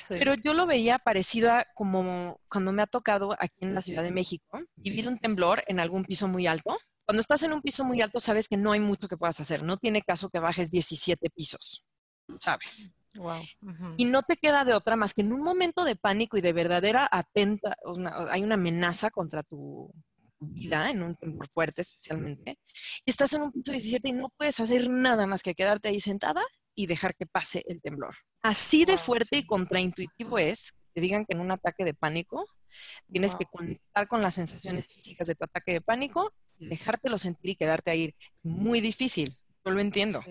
[0.09, 4.03] Pero yo lo veía parecido a como cuando me ha tocado aquí en la Ciudad
[4.03, 6.77] de México vivir un temblor en algún piso muy alto.
[7.05, 9.63] Cuando estás en un piso muy alto sabes que no hay mucho que puedas hacer.
[9.63, 11.85] No tiene caso que bajes 17 pisos,
[12.39, 12.91] ¿sabes?
[13.15, 13.43] Wow.
[13.97, 16.51] Y no te queda de otra más que en un momento de pánico y de
[16.51, 17.77] verdadera atenta,
[18.29, 19.93] hay una amenaza contra tu,
[20.39, 22.59] vida, en un temblor fuerte especialmente,
[23.05, 25.99] y estás en un piso 17 y no puedes hacer nada más que quedarte ahí
[25.99, 26.43] sentada
[26.75, 28.15] y dejar que pase el temblor.
[28.41, 32.45] Así de fuerte y contraintuitivo es que digan que en un ataque de pánico
[33.11, 37.51] tienes que conectar con las sensaciones físicas de tu ataque de pánico y dejártelo sentir
[37.51, 38.13] y quedarte ahí.
[38.43, 40.21] muy difícil, yo lo entiendo.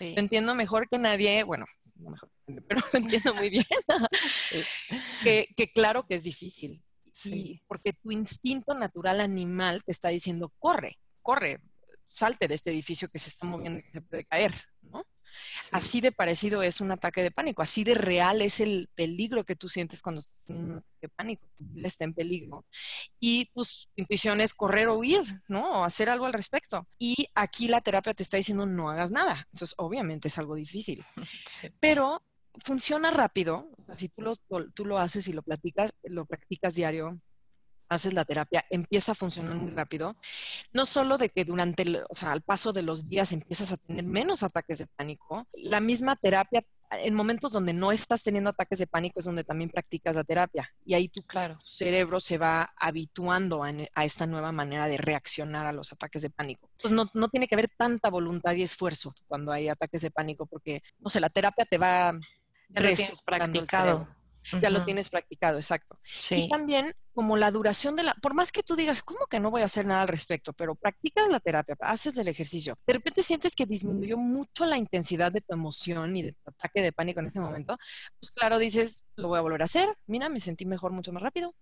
[0.00, 1.64] Lo entiendo mejor que nadie, bueno,
[1.94, 2.30] no mejor,
[2.68, 3.64] pero lo entiendo muy bien,
[5.22, 6.82] que, que claro que es difícil
[7.16, 11.62] Sí, porque tu instinto natural animal te está diciendo, corre, corre,
[12.04, 14.52] salte de este edificio que se está moviendo y que se puede caer,
[14.82, 15.02] ¿no?
[15.72, 19.56] Así de parecido es un ataque de pánico, así de real es el peligro que
[19.56, 21.48] tú sientes cuando estás en un ataque de pánico,
[21.82, 22.66] está en peligro.
[23.18, 25.80] Y pues tu intuición es correr o huir, ¿no?
[25.80, 26.86] O hacer algo al respecto.
[26.98, 29.46] Y aquí la terapia te está diciendo no hagas nada.
[29.52, 31.02] Entonces, obviamente es algo difícil.
[31.80, 32.22] Pero
[32.64, 33.70] funciona rápido.
[33.96, 34.34] si tú lo,
[34.74, 37.20] tú lo haces y lo platicas, lo practicas diario,
[37.88, 40.16] haces la terapia, empieza a funcionar muy rápido.
[40.72, 44.04] No solo de que durante, o sea, al paso de los días empiezas a tener
[44.04, 48.86] menos ataques de pánico, la misma terapia, en momentos donde no estás teniendo ataques de
[48.86, 50.72] pánico es donde también practicas la terapia.
[50.84, 51.58] Y ahí tu, claro.
[51.64, 56.30] cerebro se va habituando a, a, esta nueva manera de reaccionar a los ataques de
[56.30, 56.70] pánico.
[56.80, 60.46] Pues no, no tiene que haber tanta voluntad y esfuerzo cuando hay ataques de pánico,
[60.46, 62.12] porque, no sé, la terapia te va
[62.68, 64.08] ya lo tienes practicado.
[64.60, 65.98] ya lo tienes practicado, exacto.
[66.30, 69.50] Y también como la duración de la, por más que tú digas, ¿cómo que no
[69.50, 70.52] voy a hacer nada al respecto?
[70.52, 75.32] Pero practicas la terapia, haces el ejercicio, de repente sientes que disminuyó mucho la intensidad
[75.32, 77.78] de tu emoción y de tu ataque de pánico en ese momento,
[78.20, 81.22] pues claro, dices, lo voy a volver a hacer, mira, me sentí mejor mucho más
[81.22, 81.54] rápido.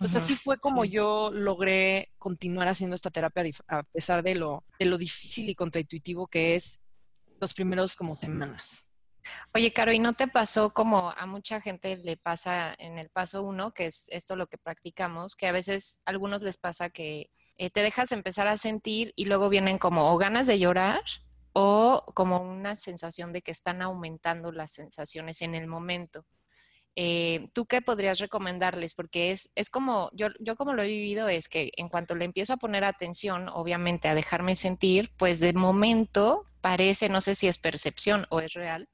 [0.00, 4.64] O sea, así fue como yo logré continuar haciendo esta terapia a pesar de lo,
[4.78, 6.80] de lo difícil y contraintuitivo que es
[7.40, 8.87] los primeros como semanas.
[9.54, 13.42] Oye, Caro, ¿y no te pasó como a mucha gente le pasa en el paso
[13.42, 17.30] uno, que es esto lo que practicamos, que a veces a algunos les pasa que
[17.56, 21.02] eh, te dejas empezar a sentir y luego vienen como o ganas de llorar
[21.52, 26.24] o como una sensación de que están aumentando las sensaciones en el momento?
[27.00, 28.94] Eh, ¿Tú qué podrías recomendarles?
[28.94, 32.24] Porque es, es como, yo, yo como lo he vivido, es que en cuanto le
[32.24, 37.46] empiezo a poner atención, obviamente a dejarme sentir, pues de momento parece, no sé si
[37.46, 38.88] es percepción o es real,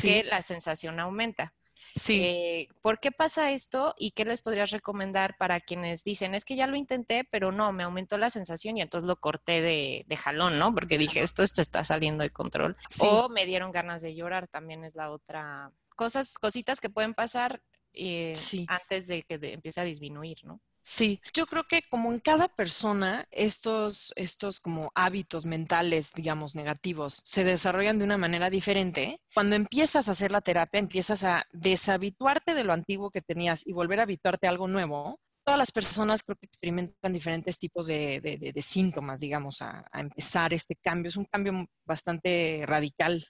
[0.00, 1.54] que la sensación aumenta.
[1.94, 2.20] Sí.
[2.22, 6.56] Eh, ¿Por qué pasa esto y qué les podrías recomendar para quienes dicen, es que
[6.56, 10.58] ya lo intenté, pero no, me aumentó la sensación y entonces lo corté de, jalón,
[10.58, 10.74] ¿no?
[10.74, 12.76] Porque dije, esto, esto está saliendo de control.
[12.98, 15.70] O me dieron ganas de llorar, también es la otra.
[15.94, 18.32] Cosas, cositas que pueden pasar eh,
[18.68, 20.60] antes de que empiece a disminuir, ¿no?
[20.84, 27.20] Sí, yo creo que como en cada persona, estos, estos como hábitos mentales, digamos, negativos,
[27.24, 29.20] se desarrollan de una manera diferente.
[29.32, 33.72] Cuando empiezas a hacer la terapia, empiezas a deshabituarte de lo antiguo que tenías y
[33.72, 35.20] volver a habituarte a algo nuevo.
[35.44, 40.76] Todas las personas creo que experimentan diferentes tipos de, síntomas, digamos, a, a empezar este
[40.76, 41.10] cambio.
[41.10, 43.24] Es un cambio bastante radical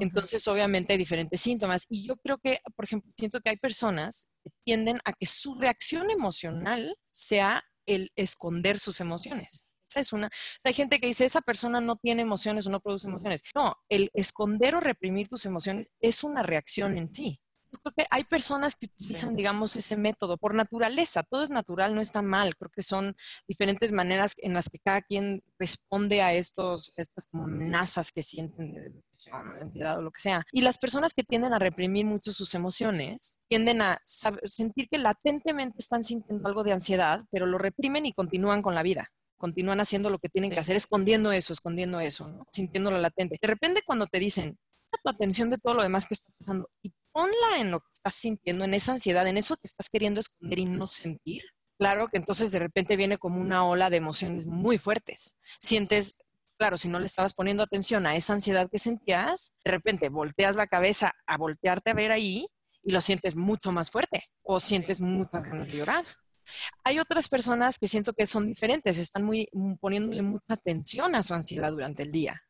[0.00, 1.86] entonces, obviamente hay diferentes síntomas.
[1.88, 5.54] Y yo creo que, por ejemplo, siento que hay personas que tienden a que su
[5.54, 9.66] reacción emocional sea el esconder sus emociones.
[9.88, 10.30] Esa es una.
[10.64, 13.42] Hay gente que dice, esa persona no tiene emociones o no produce emociones.
[13.54, 17.40] No, el esconder o reprimir tus emociones es una reacción en sí
[17.80, 21.22] creo que hay personas que utilizan, digamos, ese método por naturaleza.
[21.22, 22.56] Todo es natural, no está mal.
[22.56, 23.16] Creo que son
[23.48, 29.98] diferentes maneras en las que cada quien responde a estos, estas amenazas que sienten ansiedad
[29.98, 30.44] o lo que sea.
[30.52, 35.78] Y las personas que tienden a reprimir mucho sus emociones tienden a sentir que latentemente
[35.78, 40.08] están sintiendo algo de ansiedad, pero lo reprimen y continúan con la vida continúan haciendo
[40.08, 42.46] lo que tienen que hacer, escondiendo eso, escondiendo eso, ¿no?
[42.52, 43.38] sintiéndolo latente.
[43.42, 44.56] De repente cuando te dicen,
[45.02, 48.14] tu atención de todo lo demás que está pasando y ponla en lo que estás
[48.14, 51.42] sintiendo, en esa ansiedad, en eso que estás queriendo esconder y no sentir.
[51.78, 55.36] Claro que entonces de repente viene como una ola de emociones muy fuertes.
[55.60, 56.22] Sientes,
[56.62, 60.54] claro, si no le estabas poniendo atención a esa ansiedad que sentías, de repente volteas
[60.54, 62.46] la cabeza a voltearte a ver ahí
[62.84, 66.04] y lo sientes mucho más fuerte o sientes muchas ganas de llorar.
[66.84, 69.48] Hay otras personas que siento que son diferentes, están muy
[69.80, 72.40] poniéndole mucha atención a su ansiedad durante el día.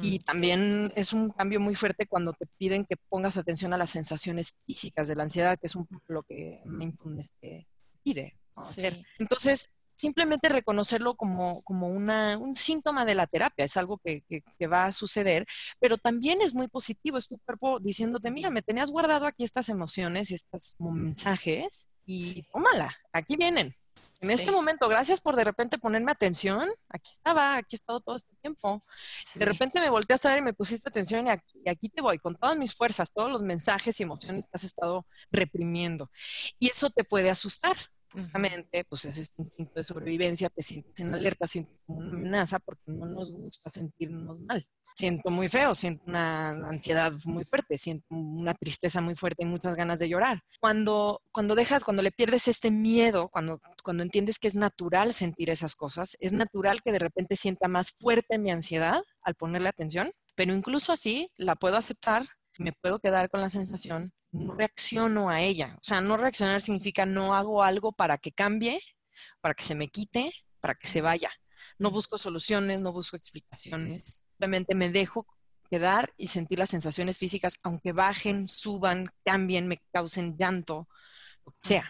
[0.00, 3.76] Y mm, también es un cambio muy fuerte cuando te piden que pongas atención a
[3.76, 7.68] las sensaciones físicas de la ansiedad, que es un poco lo que mindfulness te
[8.02, 9.04] pide hacer.
[9.18, 14.66] Entonces, simplemente reconocerlo como, como una, un síntoma de la terapia, es algo que, que,
[14.66, 15.46] va a suceder,
[15.80, 19.68] pero también es muy positivo, es tu cuerpo diciéndote, mira, me tenías guardado aquí estas
[19.68, 23.74] emociones y estos mensajes y tómala, aquí vienen.
[24.20, 26.68] En este momento, gracias por de repente ponerme atención.
[26.88, 28.82] Aquí estaba, aquí he estado todo este tiempo.
[29.34, 32.34] De repente me volteé a ver y me pusiste atención y aquí, te voy, con
[32.34, 36.10] todas mis fuerzas, todos los mensajes y emociones que has estado reprimiendo.
[36.58, 37.76] Y eso te puede asustar.
[38.16, 42.90] Justamente, pues es este instinto de sobrevivencia, te sientes en alerta, sientes una amenaza porque
[42.90, 48.54] no nos gusta sentirnos mal siento muy feo, siento una ansiedad muy fuerte, siento una
[48.54, 50.42] tristeza muy fuerte y muchas ganas de llorar.
[50.58, 55.50] Cuando, cuando dejas, cuando le pierdes este miedo, cuando, cuando entiendes que es natural sentir
[55.50, 60.12] esas cosas, es natural que de repente sienta más fuerte mi ansiedad al ponerle atención,
[60.34, 62.26] pero incluso así la puedo aceptar,
[62.58, 65.76] me puedo quedar con la sensación, no reacciono a ella.
[65.78, 68.80] O sea, no reaccionar significa no hago algo para que cambie,
[69.40, 71.30] para que se me quite, para que se vaya.
[71.78, 75.26] No busco soluciones, no busco explicaciones simplemente me dejo
[75.70, 80.88] quedar y sentir las sensaciones físicas, aunque bajen, suban, cambien, me causen llanto,
[81.44, 81.84] lo que sea.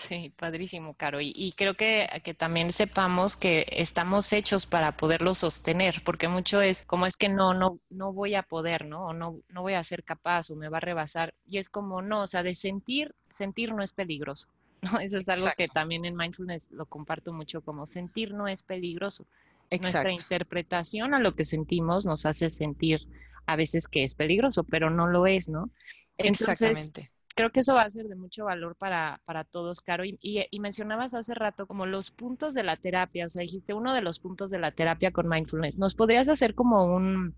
[0.00, 1.18] Sí, padrísimo, Caro.
[1.20, 6.82] Y, creo que, que, también sepamos que estamos hechos para poderlo sostener, porque mucho es
[6.86, 9.08] como es que no, no, no voy a poder, ¿no?
[9.08, 11.34] O no, no voy a ser capaz o me va a rebasar.
[11.46, 14.48] Y es como, no, o sea, de sentir, sentir no es peligroso.
[14.90, 15.00] ¿no?
[15.00, 19.26] Eso es algo que también en mindfulness lo comparto mucho, como sentir no es peligroso.
[19.70, 23.06] Nuestra interpretación a lo que sentimos nos hace sentir
[23.44, 25.68] a veces que es peligroso, pero no lo es, ¿no?
[26.16, 27.12] Exactamente.
[27.34, 30.04] Creo que eso va a ser de mucho valor para, para todos, Caro.
[30.04, 33.94] Y, y, mencionabas hace rato como los puntos de la terapia, o sea, dijiste uno
[33.94, 35.78] de los puntos de la terapia con mindfulness.
[35.78, 37.34] ¿Nos podrías hacer como un,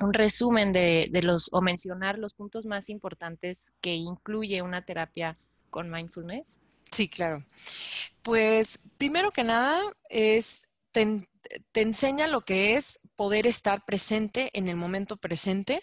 [0.00, 5.34] un resumen de, de, los o mencionar los puntos más importantes que incluye una terapia
[5.70, 6.60] con mindfulness?
[6.90, 7.44] Sí, claro.
[8.22, 11.28] Pues primero que nada es te,
[11.72, 15.82] te enseña lo que es poder estar presente en el momento presente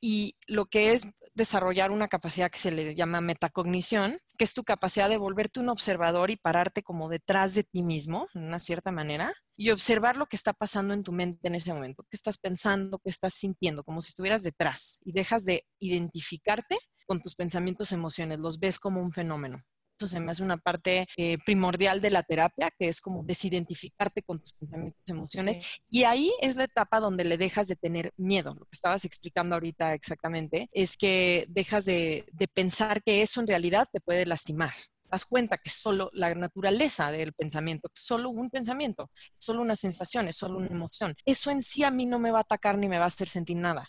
[0.00, 4.64] y lo que es desarrollar una capacidad que se le llama metacognición, que es tu
[4.64, 8.90] capacidad de volverte un observador y pararte como detrás de ti mismo, en una cierta
[8.90, 12.38] manera, y observar lo que está pasando en tu mente en ese momento, qué estás
[12.38, 17.92] pensando, qué estás sintiendo, como si estuvieras detrás y dejas de identificarte con tus pensamientos,
[17.92, 19.62] emociones, los ves como un fenómeno.
[20.04, 24.22] Eso se me hace una parte eh, primordial de la terapia, que es como desidentificarte
[24.22, 25.80] con tus pensamientos, emociones.
[25.88, 28.54] Y ahí es la etapa donde le dejas de tener miedo.
[28.54, 33.46] Lo que estabas explicando ahorita exactamente es que dejas de, de pensar que eso en
[33.46, 34.74] realidad te puede lastimar
[35.10, 40.36] das cuenta que solo la naturaleza del pensamiento, solo un pensamiento, solo una sensación, es
[40.36, 41.14] solo una emoción.
[41.24, 43.28] Eso en sí a mí no me va a atacar ni me va a hacer
[43.28, 43.88] sentir nada.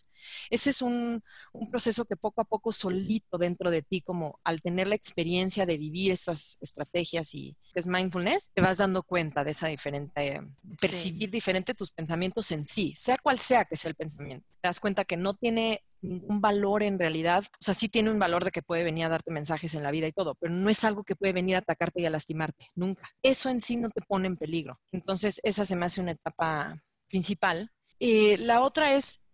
[0.50, 1.24] Ese es un,
[1.70, 5.78] proceso que poco a poco solito dentro de ti, como al tener la experiencia de
[5.78, 10.42] vivir estas estrategias y es mindfulness, te vas dando cuenta de esa diferente,
[10.80, 14.48] percibir diferente tus pensamientos en sí, sea cual sea que sea el pensamiento.
[14.62, 18.20] Te das cuenta que no tiene ningún valor en realidad, o sea, sí tiene un
[18.20, 20.70] valor de que puede venir a darte mensajes en la vida y todo, pero no
[20.70, 23.10] es algo que puede venir a atacarte y a lastimarte, nunca.
[23.22, 24.80] Eso en sí no te pone en peligro.
[24.92, 26.76] Entonces, esa se me hace una etapa
[27.08, 27.72] principal.
[28.00, 29.25] Eh, la otra es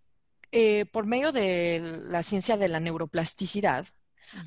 [0.51, 3.87] eh, por medio de la ciencia de la neuroplasticidad,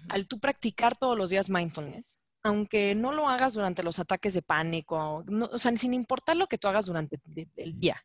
[0.09, 4.43] al tú practicar todos los días mindfulness, aunque no lo hagas durante los ataques de
[4.43, 7.19] pánico, o sea, sin importar lo que tú hagas durante
[7.57, 8.03] el día,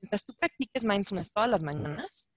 [0.00, 2.30] mientras tú practiques mindfulness todas las mañanas,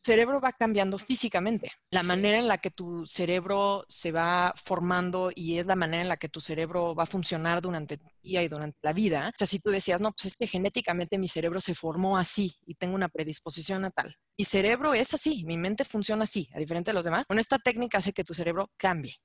[0.00, 1.70] cerebro va cambiando físicamente.
[1.90, 6.08] La manera en la que tu cerebro se va formando y es la manera en
[6.08, 9.28] la que tu cerebro va a funcionar durante el día y durante la vida.
[9.28, 12.56] O sea, si tú decías, no, pues es que genéticamente mi cerebro se formó así
[12.66, 14.14] y tengo una predisposición a tal.
[14.36, 17.26] Mi cerebro es así, mi mente funciona así, a diferente de los demás.
[17.26, 19.16] Con esta técnica hace que tu cerebro cambie.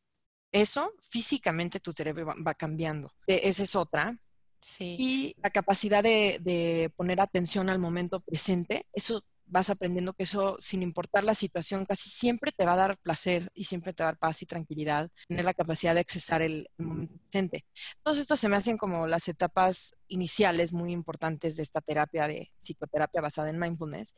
[0.52, 3.12] Eso físicamente tu cerebro va, cambiando.
[3.28, 4.18] E, esa es otra.
[4.62, 4.96] Sí.
[4.98, 10.58] Y la capacidad de, de, poner atención al momento presente, eso vas aprendiendo que eso,
[10.60, 14.10] sin importar la situación, casi siempre te va a dar placer y siempre te va
[14.10, 17.66] a dar paz y tranquilidad, tener la capacidad de accesar el, momento presente.
[18.04, 22.52] Todas estas se me hacen como las etapas iniciales muy importantes de esta terapia de
[22.58, 24.16] psicoterapia basada en mindfulness.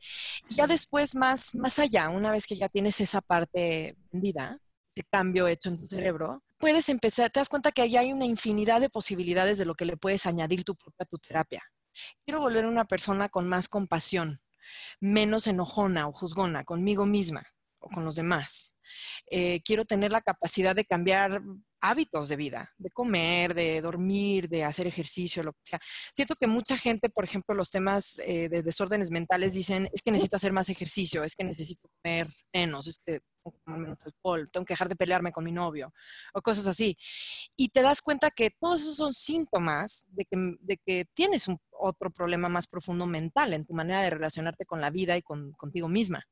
[0.49, 4.59] Y ya después, más, más allá, una vez que ya tienes esa parte vendida,
[4.95, 8.25] de cambio hecho en tu cerebro, puedes empezar, te das cuenta que ahí hay una
[8.25, 11.61] infinidad de posibilidades de lo que le puedes añadir tu propia tu terapia.
[12.25, 14.41] Quiero volver una persona con más compasión,
[14.99, 17.43] menos enojona o juzgona conmigo misma
[17.79, 18.79] o con los demás.
[19.29, 21.41] Eh, quiero tener la capacidad de cambiar
[21.89, 25.79] hábitos de vida, de comer, de dormir, de hacer ejercicio, lo que sea.
[26.13, 30.11] Siento que mucha gente, por ejemplo, los temas eh, de desórdenes mentales dicen, es que
[30.11, 33.99] necesito hacer más ejercicio, es que necesito comer menos, es que tengo que tomar menos
[34.03, 35.93] alcohol, tengo que dejar de pelearme con mi novio,
[36.33, 36.97] o cosas así.
[37.55, 41.59] Y te das cuenta que todos esos son síntomas de que, de que tienes un,
[41.77, 45.51] otro problema más profundo mental en tu manera de relacionarte con la vida y con,
[45.53, 46.25] contigo misma.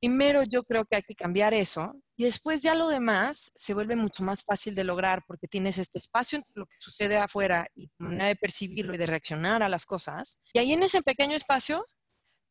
[0.00, 3.96] Primero yo creo que hay que cambiar eso y después ya lo demás se vuelve
[3.96, 7.88] mucho más fácil de lograr porque tienes este espacio entre lo que sucede afuera y
[7.88, 10.40] tu manera de percibirlo y de reaccionar a las cosas.
[10.52, 11.86] Y ahí en ese pequeño espacio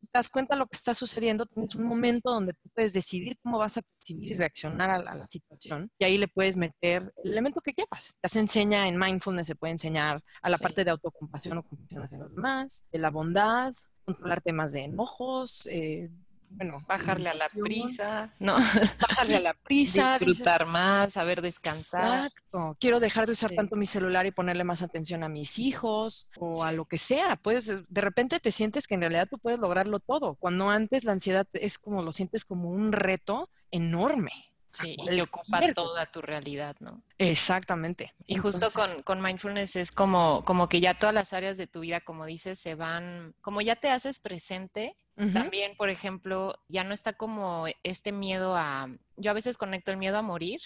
[0.01, 3.37] te das cuenta de lo que está sucediendo, tienes un momento donde tú puedes decidir
[3.41, 7.31] cómo vas a percibir y reaccionar a la, situación y ahí le puedes meter el
[7.31, 8.19] elemento que quieras.
[8.23, 12.03] Ya se enseña en mindfulness, se puede enseñar a la parte de autocompasión o compasión
[12.03, 13.73] hacia los demás, de la bondad,
[14.05, 16.09] controlar temas de enojos, eh,
[16.49, 18.55] bueno, bajarle a la prisa, ¿no?
[19.01, 20.17] Bajarle a la prisa.
[20.17, 22.27] Disfrutar más, saber descansar.
[22.27, 22.77] Exacto.
[22.79, 26.63] Quiero dejar de usar tanto mi celular y ponerle más atención a mis hijos o
[26.63, 27.35] a lo que sea.
[27.35, 30.35] Puedes, de repente te sientes que en realidad tú puedes lograrlo todo.
[30.35, 34.46] Cuando antes la ansiedad es como, lo sientes como un reto enorme.
[34.69, 37.01] Sí, y que ocupa toda tu realidad, ¿no?
[37.17, 38.13] Exactamente.
[38.25, 41.79] Y justo con, con, mindfulness es como, como que ya todas las áreas de tu
[41.79, 44.97] vida, como dices, se van, como ya te haces presente,
[45.33, 49.97] también, por ejemplo, ya no está como este miedo a, yo a veces conecto el
[49.97, 50.61] miedo a morir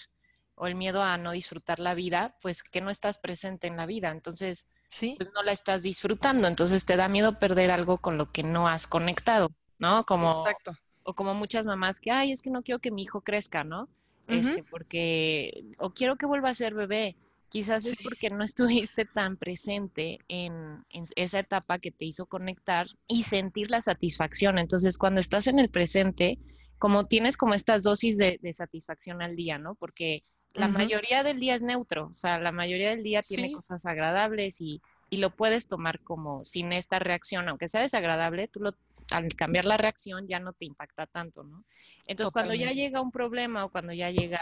[0.56, 3.86] o el miedo a no disfrutar la vida, pues que no estás presente en la
[3.86, 5.14] vida, entonces ¿Sí?
[5.16, 8.68] pues no la estás disfrutando, entonces te da miedo perder algo con lo que no
[8.68, 10.04] has conectado, ¿no?
[10.04, 10.72] Como, Exacto.
[11.04, 13.88] O como muchas mamás que, ay, es que no quiero que mi hijo crezca, ¿no?
[14.28, 17.16] Este, porque, o quiero que vuelva a ser bebé,
[17.52, 20.86] Quizás es porque no estuviste tan presente en,
[21.16, 24.56] esa etapa que te hizo conectar y sentir la satisfacción.
[24.56, 26.38] Entonces, cuando estás en el presente,
[26.78, 29.74] como tienes como estas dosis de, satisfacción al día, ¿no?
[29.74, 33.84] Porque la mayoría del día es neutro, o sea, la mayoría del día tiene cosas
[33.84, 38.72] agradables y, y, lo puedes tomar como sin esta reacción, aunque sea desagradable, tú lo
[39.10, 41.64] al cambiar la reacción ya no te impacta tanto, ¿no?
[42.06, 44.40] Entonces, cuando ya llega un problema o cuando ya llega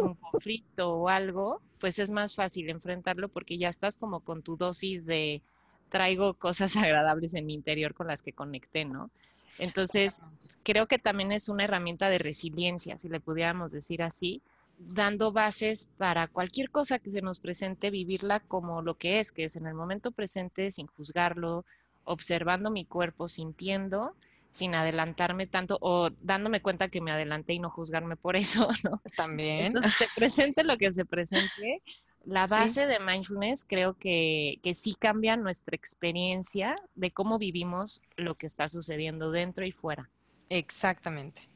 [0.00, 4.56] un conflicto o algo, pues es más fácil enfrentarlo porque ya estás como con tu
[4.56, 5.42] dosis de
[5.88, 9.10] traigo cosas agradables en mi interior con las que conecté, ¿no?
[9.58, 10.22] Entonces,
[10.62, 14.42] creo que también es una herramienta de resiliencia, si le pudiéramos decir así,
[14.78, 19.44] dando bases para cualquier cosa que se nos presente, vivirla como lo que es, que
[19.44, 21.64] es en el momento presente, sin juzgarlo,
[22.04, 24.14] observando mi cuerpo, sintiendo,
[24.50, 29.00] sin adelantarme tanto o dándome cuenta que me adelanté y no juzgarme por eso, ¿no?
[29.16, 29.66] También.
[29.66, 31.82] Entonces, se presente lo que se presente.
[32.24, 38.34] La base de mindfulness creo que, que sí cambia nuestra experiencia de cómo vivimos lo
[38.34, 40.10] que está sucediendo dentro y fuera.
[40.50, 41.48] Exactamente.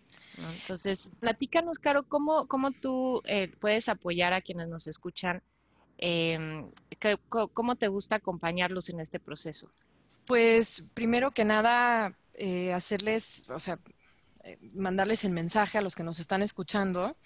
[0.61, 5.43] Entonces, platícanos, Caro, ¿cómo, cómo tú eh, puedes apoyar a quienes nos escuchan?
[5.99, 6.71] Em,
[7.53, 9.71] ¿Cómo te gusta acompañarlos en este proceso?
[10.25, 13.79] Pues primero que nada, eh, hacerles, o sea,
[14.75, 17.17] mandarles el mensaje a los que nos están escuchando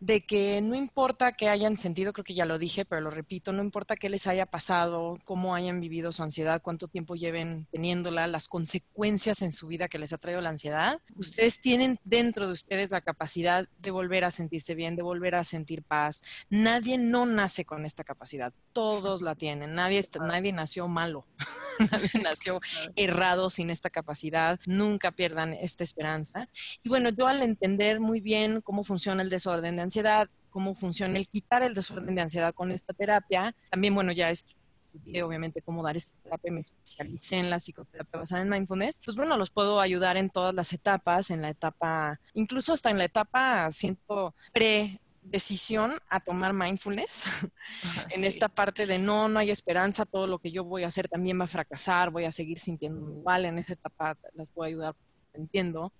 [0.00, 3.52] de que no importa que hayan sentido, creo que ya lo dije, pero lo repito,
[3.52, 8.26] no importa qué les haya pasado, cómo hayan vivido su ansiedad, cuánto tiempo lleven teniéndola,
[8.26, 12.52] las consecuencias en su vida que les ha traído la ansiedad, ustedes tienen dentro de
[12.52, 16.22] ustedes la capacidad de volver a sentirse bien, de volver a sentir paz.
[16.50, 21.26] Nadie no nace con esta capacidad, todos la tienen, nadie, nadie nació malo,
[21.90, 22.60] nadie nació
[22.96, 26.48] errado sin esta capacidad, nunca pierdan esta esperanza.
[26.82, 31.18] Y bueno, yo al entender muy bien cómo funciona el desorden de ansiedad, cómo funciona
[31.18, 35.82] el quitar el desorden de ansiedad con esta terapia, también, bueno, ya estudié obviamente cómo
[35.82, 39.80] dar esta terapia, me especialicé en la psicoterapia basada en mindfulness, pues bueno, los puedo
[39.80, 45.00] ayudar en todas las etapas, en la etapa, incluso hasta en la etapa, siento, pre
[45.22, 47.24] decisión a tomar mindfulness
[48.10, 51.08] en esta parte de no, no hay esperanza, todo lo que yo voy a hacer
[51.08, 54.94] también va a fracasar, voy a seguir sintiendo igual, en esa etapa las puedo ayudar
[55.38, 55.92] entiendo.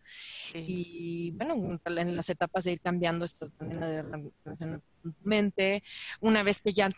[0.55, 4.03] Y bueno, en las etapas de ir cambiando esta manera de
[4.45, 5.83] relacionar tu mente,
[6.21, 6.89] una vez que ya,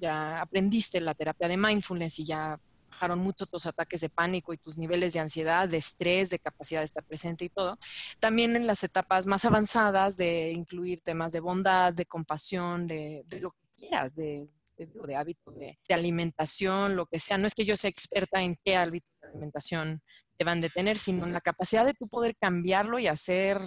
[0.00, 2.58] ya aprendiste la terapia de mindfulness y ya
[2.90, 6.80] bajaron mucho tus ataques de pánico y tus niveles de ansiedad, de estrés, de capacidad
[6.80, 7.78] de estar presente y todo.
[8.18, 13.52] También en las etapas más avanzadas de incluir temas de bondad, de compasión, de, lo
[13.52, 14.48] que quieras, de,
[14.86, 17.38] de, hábitos de, alimentación, lo que sea.
[17.38, 20.02] No es que yo sea experta en qué hábitos de alimentación
[20.44, 23.60] van a detener, sino en la capacidad de tú poder cambiarlo y hacer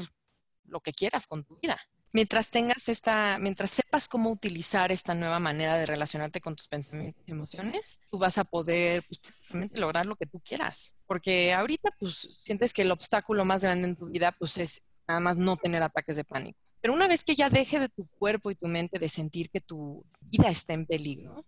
[0.65, 1.77] lo que quieras con tu vida.
[2.11, 7.23] Mientras tengas esta, mientras sepas cómo utilizar esta nueva manera de relacionarte con tus pensamientos
[7.27, 9.19] y emociones, tú vas a poder pues,
[9.73, 11.01] lograr lo que tú quieras.
[11.07, 15.19] Porque ahorita pues sientes que el obstáculo más grande en tu vida pues es nada
[15.19, 16.59] más no tener ataques de pánico.
[16.83, 19.61] Pero una vez que ya deje de tu cuerpo y tu mente de sentir que
[19.61, 21.45] tu vida está en peligro,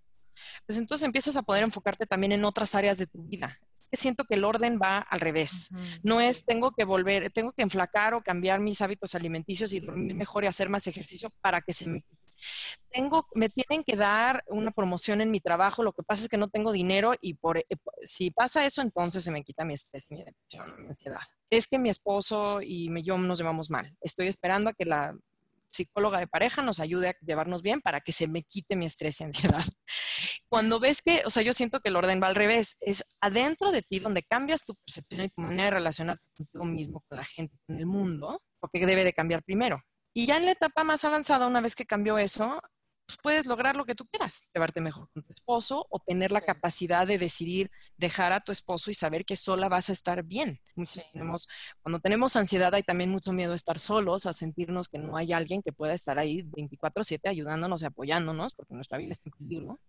[0.66, 3.54] pues entonces empiezas a poder enfocarte también en otras áreas de tu vida
[3.96, 5.70] siento que el orden va al revés.
[6.04, 10.16] no es tengo que volver, tengo que enflacar o cambiar mis hábitos alimenticios y dormir
[10.16, 12.04] mejor y hacer más ejercicio para que se me
[12.91, 16.38] tengo, me tienen que dar una promoción en mi trabajo, lo que pasa es que
[16.38, 17.66] no tengo dinero y por, eh,
[18.04, 21.20] si pasa eso, entonces se me quita mi estrés, mi depresión, mi ansiedad.
[21.50, 23.96] Es que mi esposo y yo nos llevamos mal.
[24.02, 25.16] Estoy esperando a que la
[25.76, 29.22] psicóloga de pareja nos ayude a llevarnos bien para que se me quite mi estrés
[29.22, 29.64] y ansiedad.
[30.50, 33.72] Cuando ves que, o sea, yo siento que el orden va al revés, es adentro
[33.72, 37.26] de ti donde cambias tu percepción y tu manera de relacionarte contigo mismo, con la
[37.26, 39.80] gente, con el mundo, porque debe de cambiar primero.
[40.14, 42.62] Y ya en la etapa más avanzada, una vez que cambió eso,
[43.06, 46.41] pues, puedes lograr lo que tú quieras, llevarte mejor con tu esposo o tener la
[46.41, 50.60] capacidad de decidir dejar a tu esposo y saber que sola vas a estar bien.
[51.12, 51.47] tenemos,
[51.82, 55.34] cuando tenemos ansiedad hay también mucho miedo a estar solos, a sentirnos que no hay
[55.34, 59.80] alguien que pueda estar ahí 24/7 ayudándonos y apoyándonos, porque nuestra vida está en peligro.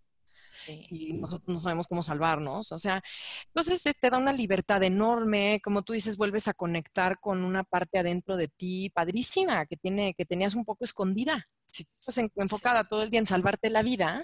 [0.89, 2.71] Y nosotros no sabemos cómo salvarnos.
[2.71, 3.03] O sea,
[3.47, 7.99] entonces te da una libertad enorme, como tú dices, vuelves a conectar con una parte
[7.99, 13.03] adentro de ti padrísima que, tiene, que tenías un poco escondida si estás enfocada todo
[13.03, 14.23] el día en salvarte la vida,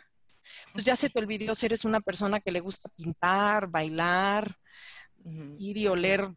[0.71, 4.55] pues ya se te olvidó si eres una persona que le gusta pintar, bailar,
[5.57, 6.29] ir y oler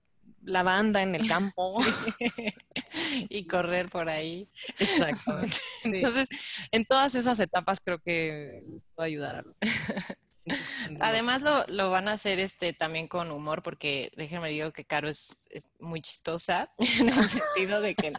[0.42, 1.78] lavanda en el campo.
[3.28, 4.48] y correr por ahí.
[4.78, 5.56] Exactamente.
[5.84, 6.28] Entonces,
[6.70, 8.62] en todas esas etapas creo que
[8.94, 9.56] puedo ayudar a los
[11.00, 15.48] Además lo, van a hacer este también con humor, porque déjenme digo que Caro es,
[15.78, 16.70] muy chistosa,
[17.00, 18.12] en el sentido de que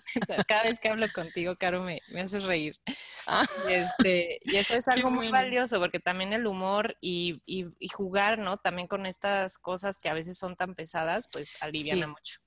[0.47, 2.77] cada vez que hablo contigo, Caro, me, me haces reír.
[3.27, 3.45] Ah.
[3.69, 7.41] Y, este, y eso es algo muy valioso, porque también el humor y,
[7.91, 8.57] jugar, ¿no?
[8.57, 12.39] También con estas cosas que a veces son tan pesadas, pues alivian mucho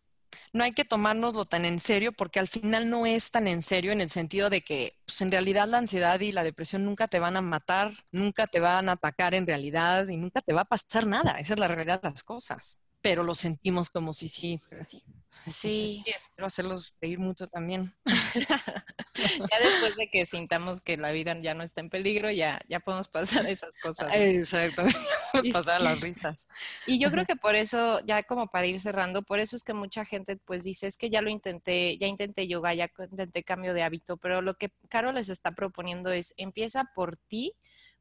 [0.53, 3.93] no hay que tomárnoslo tan en serio porque al final no es tan en serio
[3.93, 7.19] en el sentido de que pues, en realidad la ansiedad y la depresión nunca te
[7.19, 10.65] van a matar, nunca te van a atacar en realidad y nunca te va a
[10.65, 11.33] pasar nada.
[11.33, 12.81] Esa es la realidad de las cosas.
[13.03, 15.03] pero lo sentimos como si sí fuera así.
[15.43, 16.03] Sí.
[16.05, 17.95] sí, espero hacerlos reír mucho también.
[19.15, 19.59] ya
[19.91, 23.09] después de que sintamos que la vida ya no está en peligro, ya, ya podemos
[23.09, 24.11] pasar esas cosas.
[24.15, 24.99] Exactamente,
[25.33, 26.49] podemos pasar las risas.
[26.87, 29.75] Y yo creo que por eso, ya como para ir cerrando, por eso es que
[29.75, 33.75] mucha gente pues dice, es que ya lo intenté, ya intenté yoga, ya intenté cambio
[33.75, 37.55] de hábito, pero lo que Caro les está proponiendo es, empieza por ti,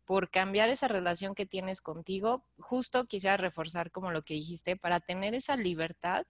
[0.06, 2.44] por cambiar esa relación que tienes contigo.
[2.58, 6.26] Justo quisiera reforzar como lo que dijiste, para tener esa libertad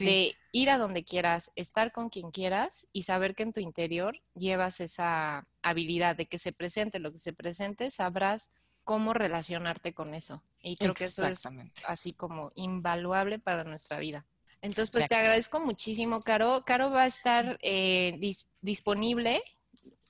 [0.00, 4.20] de ir a donde quieras, estar con quien quieras y saber que en tu interior
[4.34, 8.52] llevas esa habilidad de que se presente lo que se presente, sabrás
[8.84, 10.42] cómo relacionarte con eso.
[10.60, 11.46] Y creo que eso es
[11.86, 14.26] así como invaluable para nuestra vida.
[14.60, 16.64] Entonces, pues te agradezco muchísimo, Caro.
[16.66, 18.18] Caro va a estar eh,
[18.60, 19.42] disponible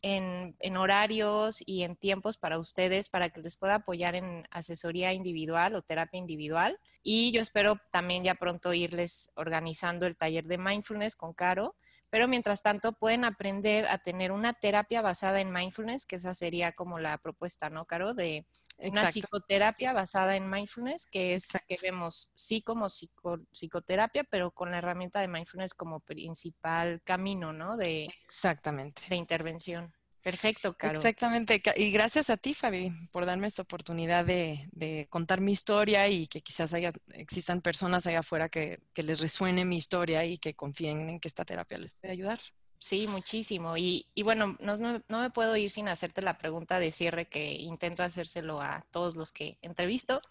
[0.03, 5.74] en, horarios y en tiempos para ustedes para que les pueda apoyar en asesoría individual
[5.74, 6.78] o terapia individual.
[7.03, 11.74] Y yo espero también ya pronto irles organizando el taller de mindfulness con Caro.
[12.11, 16.73] Pero mientras tanto pueden aprender a tener una terapia basada en mindfulness, que esa sería
[16.73, 18.15] como la propuesta, ¿no, Caro?
[18.15, 18.47] De
[18.79, 24.79] una psicoterapia basada en mindfulness, que es que vemos sí como psicoterapia, pero con la
[24.79, 27.77] herramienta de mindfulness como principal camino, ¿no?
[27.77, 29.03] De, Exactamente.
[29.09, 29.93] De intervención.
[30.31, 30.95] Perfecto, Caro.
[30.95, 31.62] Exactamente.
[31.76, 36.41] Y gracias a ti, Fabi, por darme esta oportunidad de, contar mi historia y que
[36.41, 41.09] quizás haya, existan personas allá afuera que, que les resuene mi historia y que confíen
[41.09, 42.39] en que esta terapia les puede ayudar.
[42.81, 43.76] Sí, muchísimo.
[43.76, 48.05] Y, bueno, no, no, me puedo ir sin hacerte la pregunta de cierre que intento
[48.05, 50.22] hacérselo a todos los que entrevisto,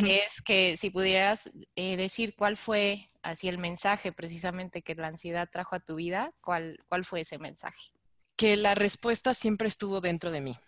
[0.00, 5.08] que es que si pudieras eh, decir cuál fue así el mensaje precisamente que la
[5.08, 7.95] ansiedad trajo a tu vida, ¿cuál, cuál fue ese mensaje?
[8.36, 10.58] Que la respuesta siempre estuvo dentro de mí.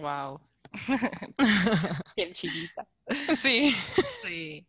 [0.00, 0.40] Wow.
[2.16, 2.86] Qué chiquita.
[3.36, 3.74] Sí.
[4.22, 4.66] Sí.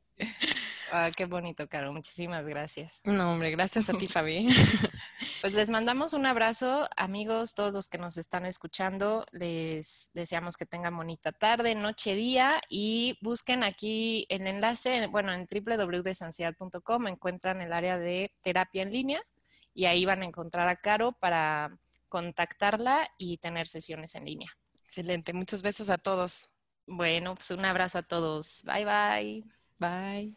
[0.91, 1.91] Ah, qué bonito, Caro.
[1.91, 3.01] Muchísimas gracias.
[3.03, 4.47] No, hombre, gracias a ti, Fabi.
[5.41, 9.25] Pues les mandamos un abrazo, amigos, todos los que nos están escuchando.
[9.31, 15.47] Les deseamos que tengan bonita tarde, noche, día y busquen aquí el enlace, bueno, en
[15.49, 19.21] www.desansiedad.com encuentran el área de terapia en línea
[19.73, 21.77] y ahí van a encontrar a Caro para
[22.09, 24.51] contactarla y tener sesiones en línea.
[24.85, 26.49] Excelente, muchos besos a todos.
[26.85, 28.63] Bueno, pues un abrazo a todos.
[28.65, 29.43] Bye bye.
[29.79, 30.35] Bye.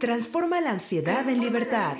[0.00, 1.96] Transforma la ansiedad en libertad.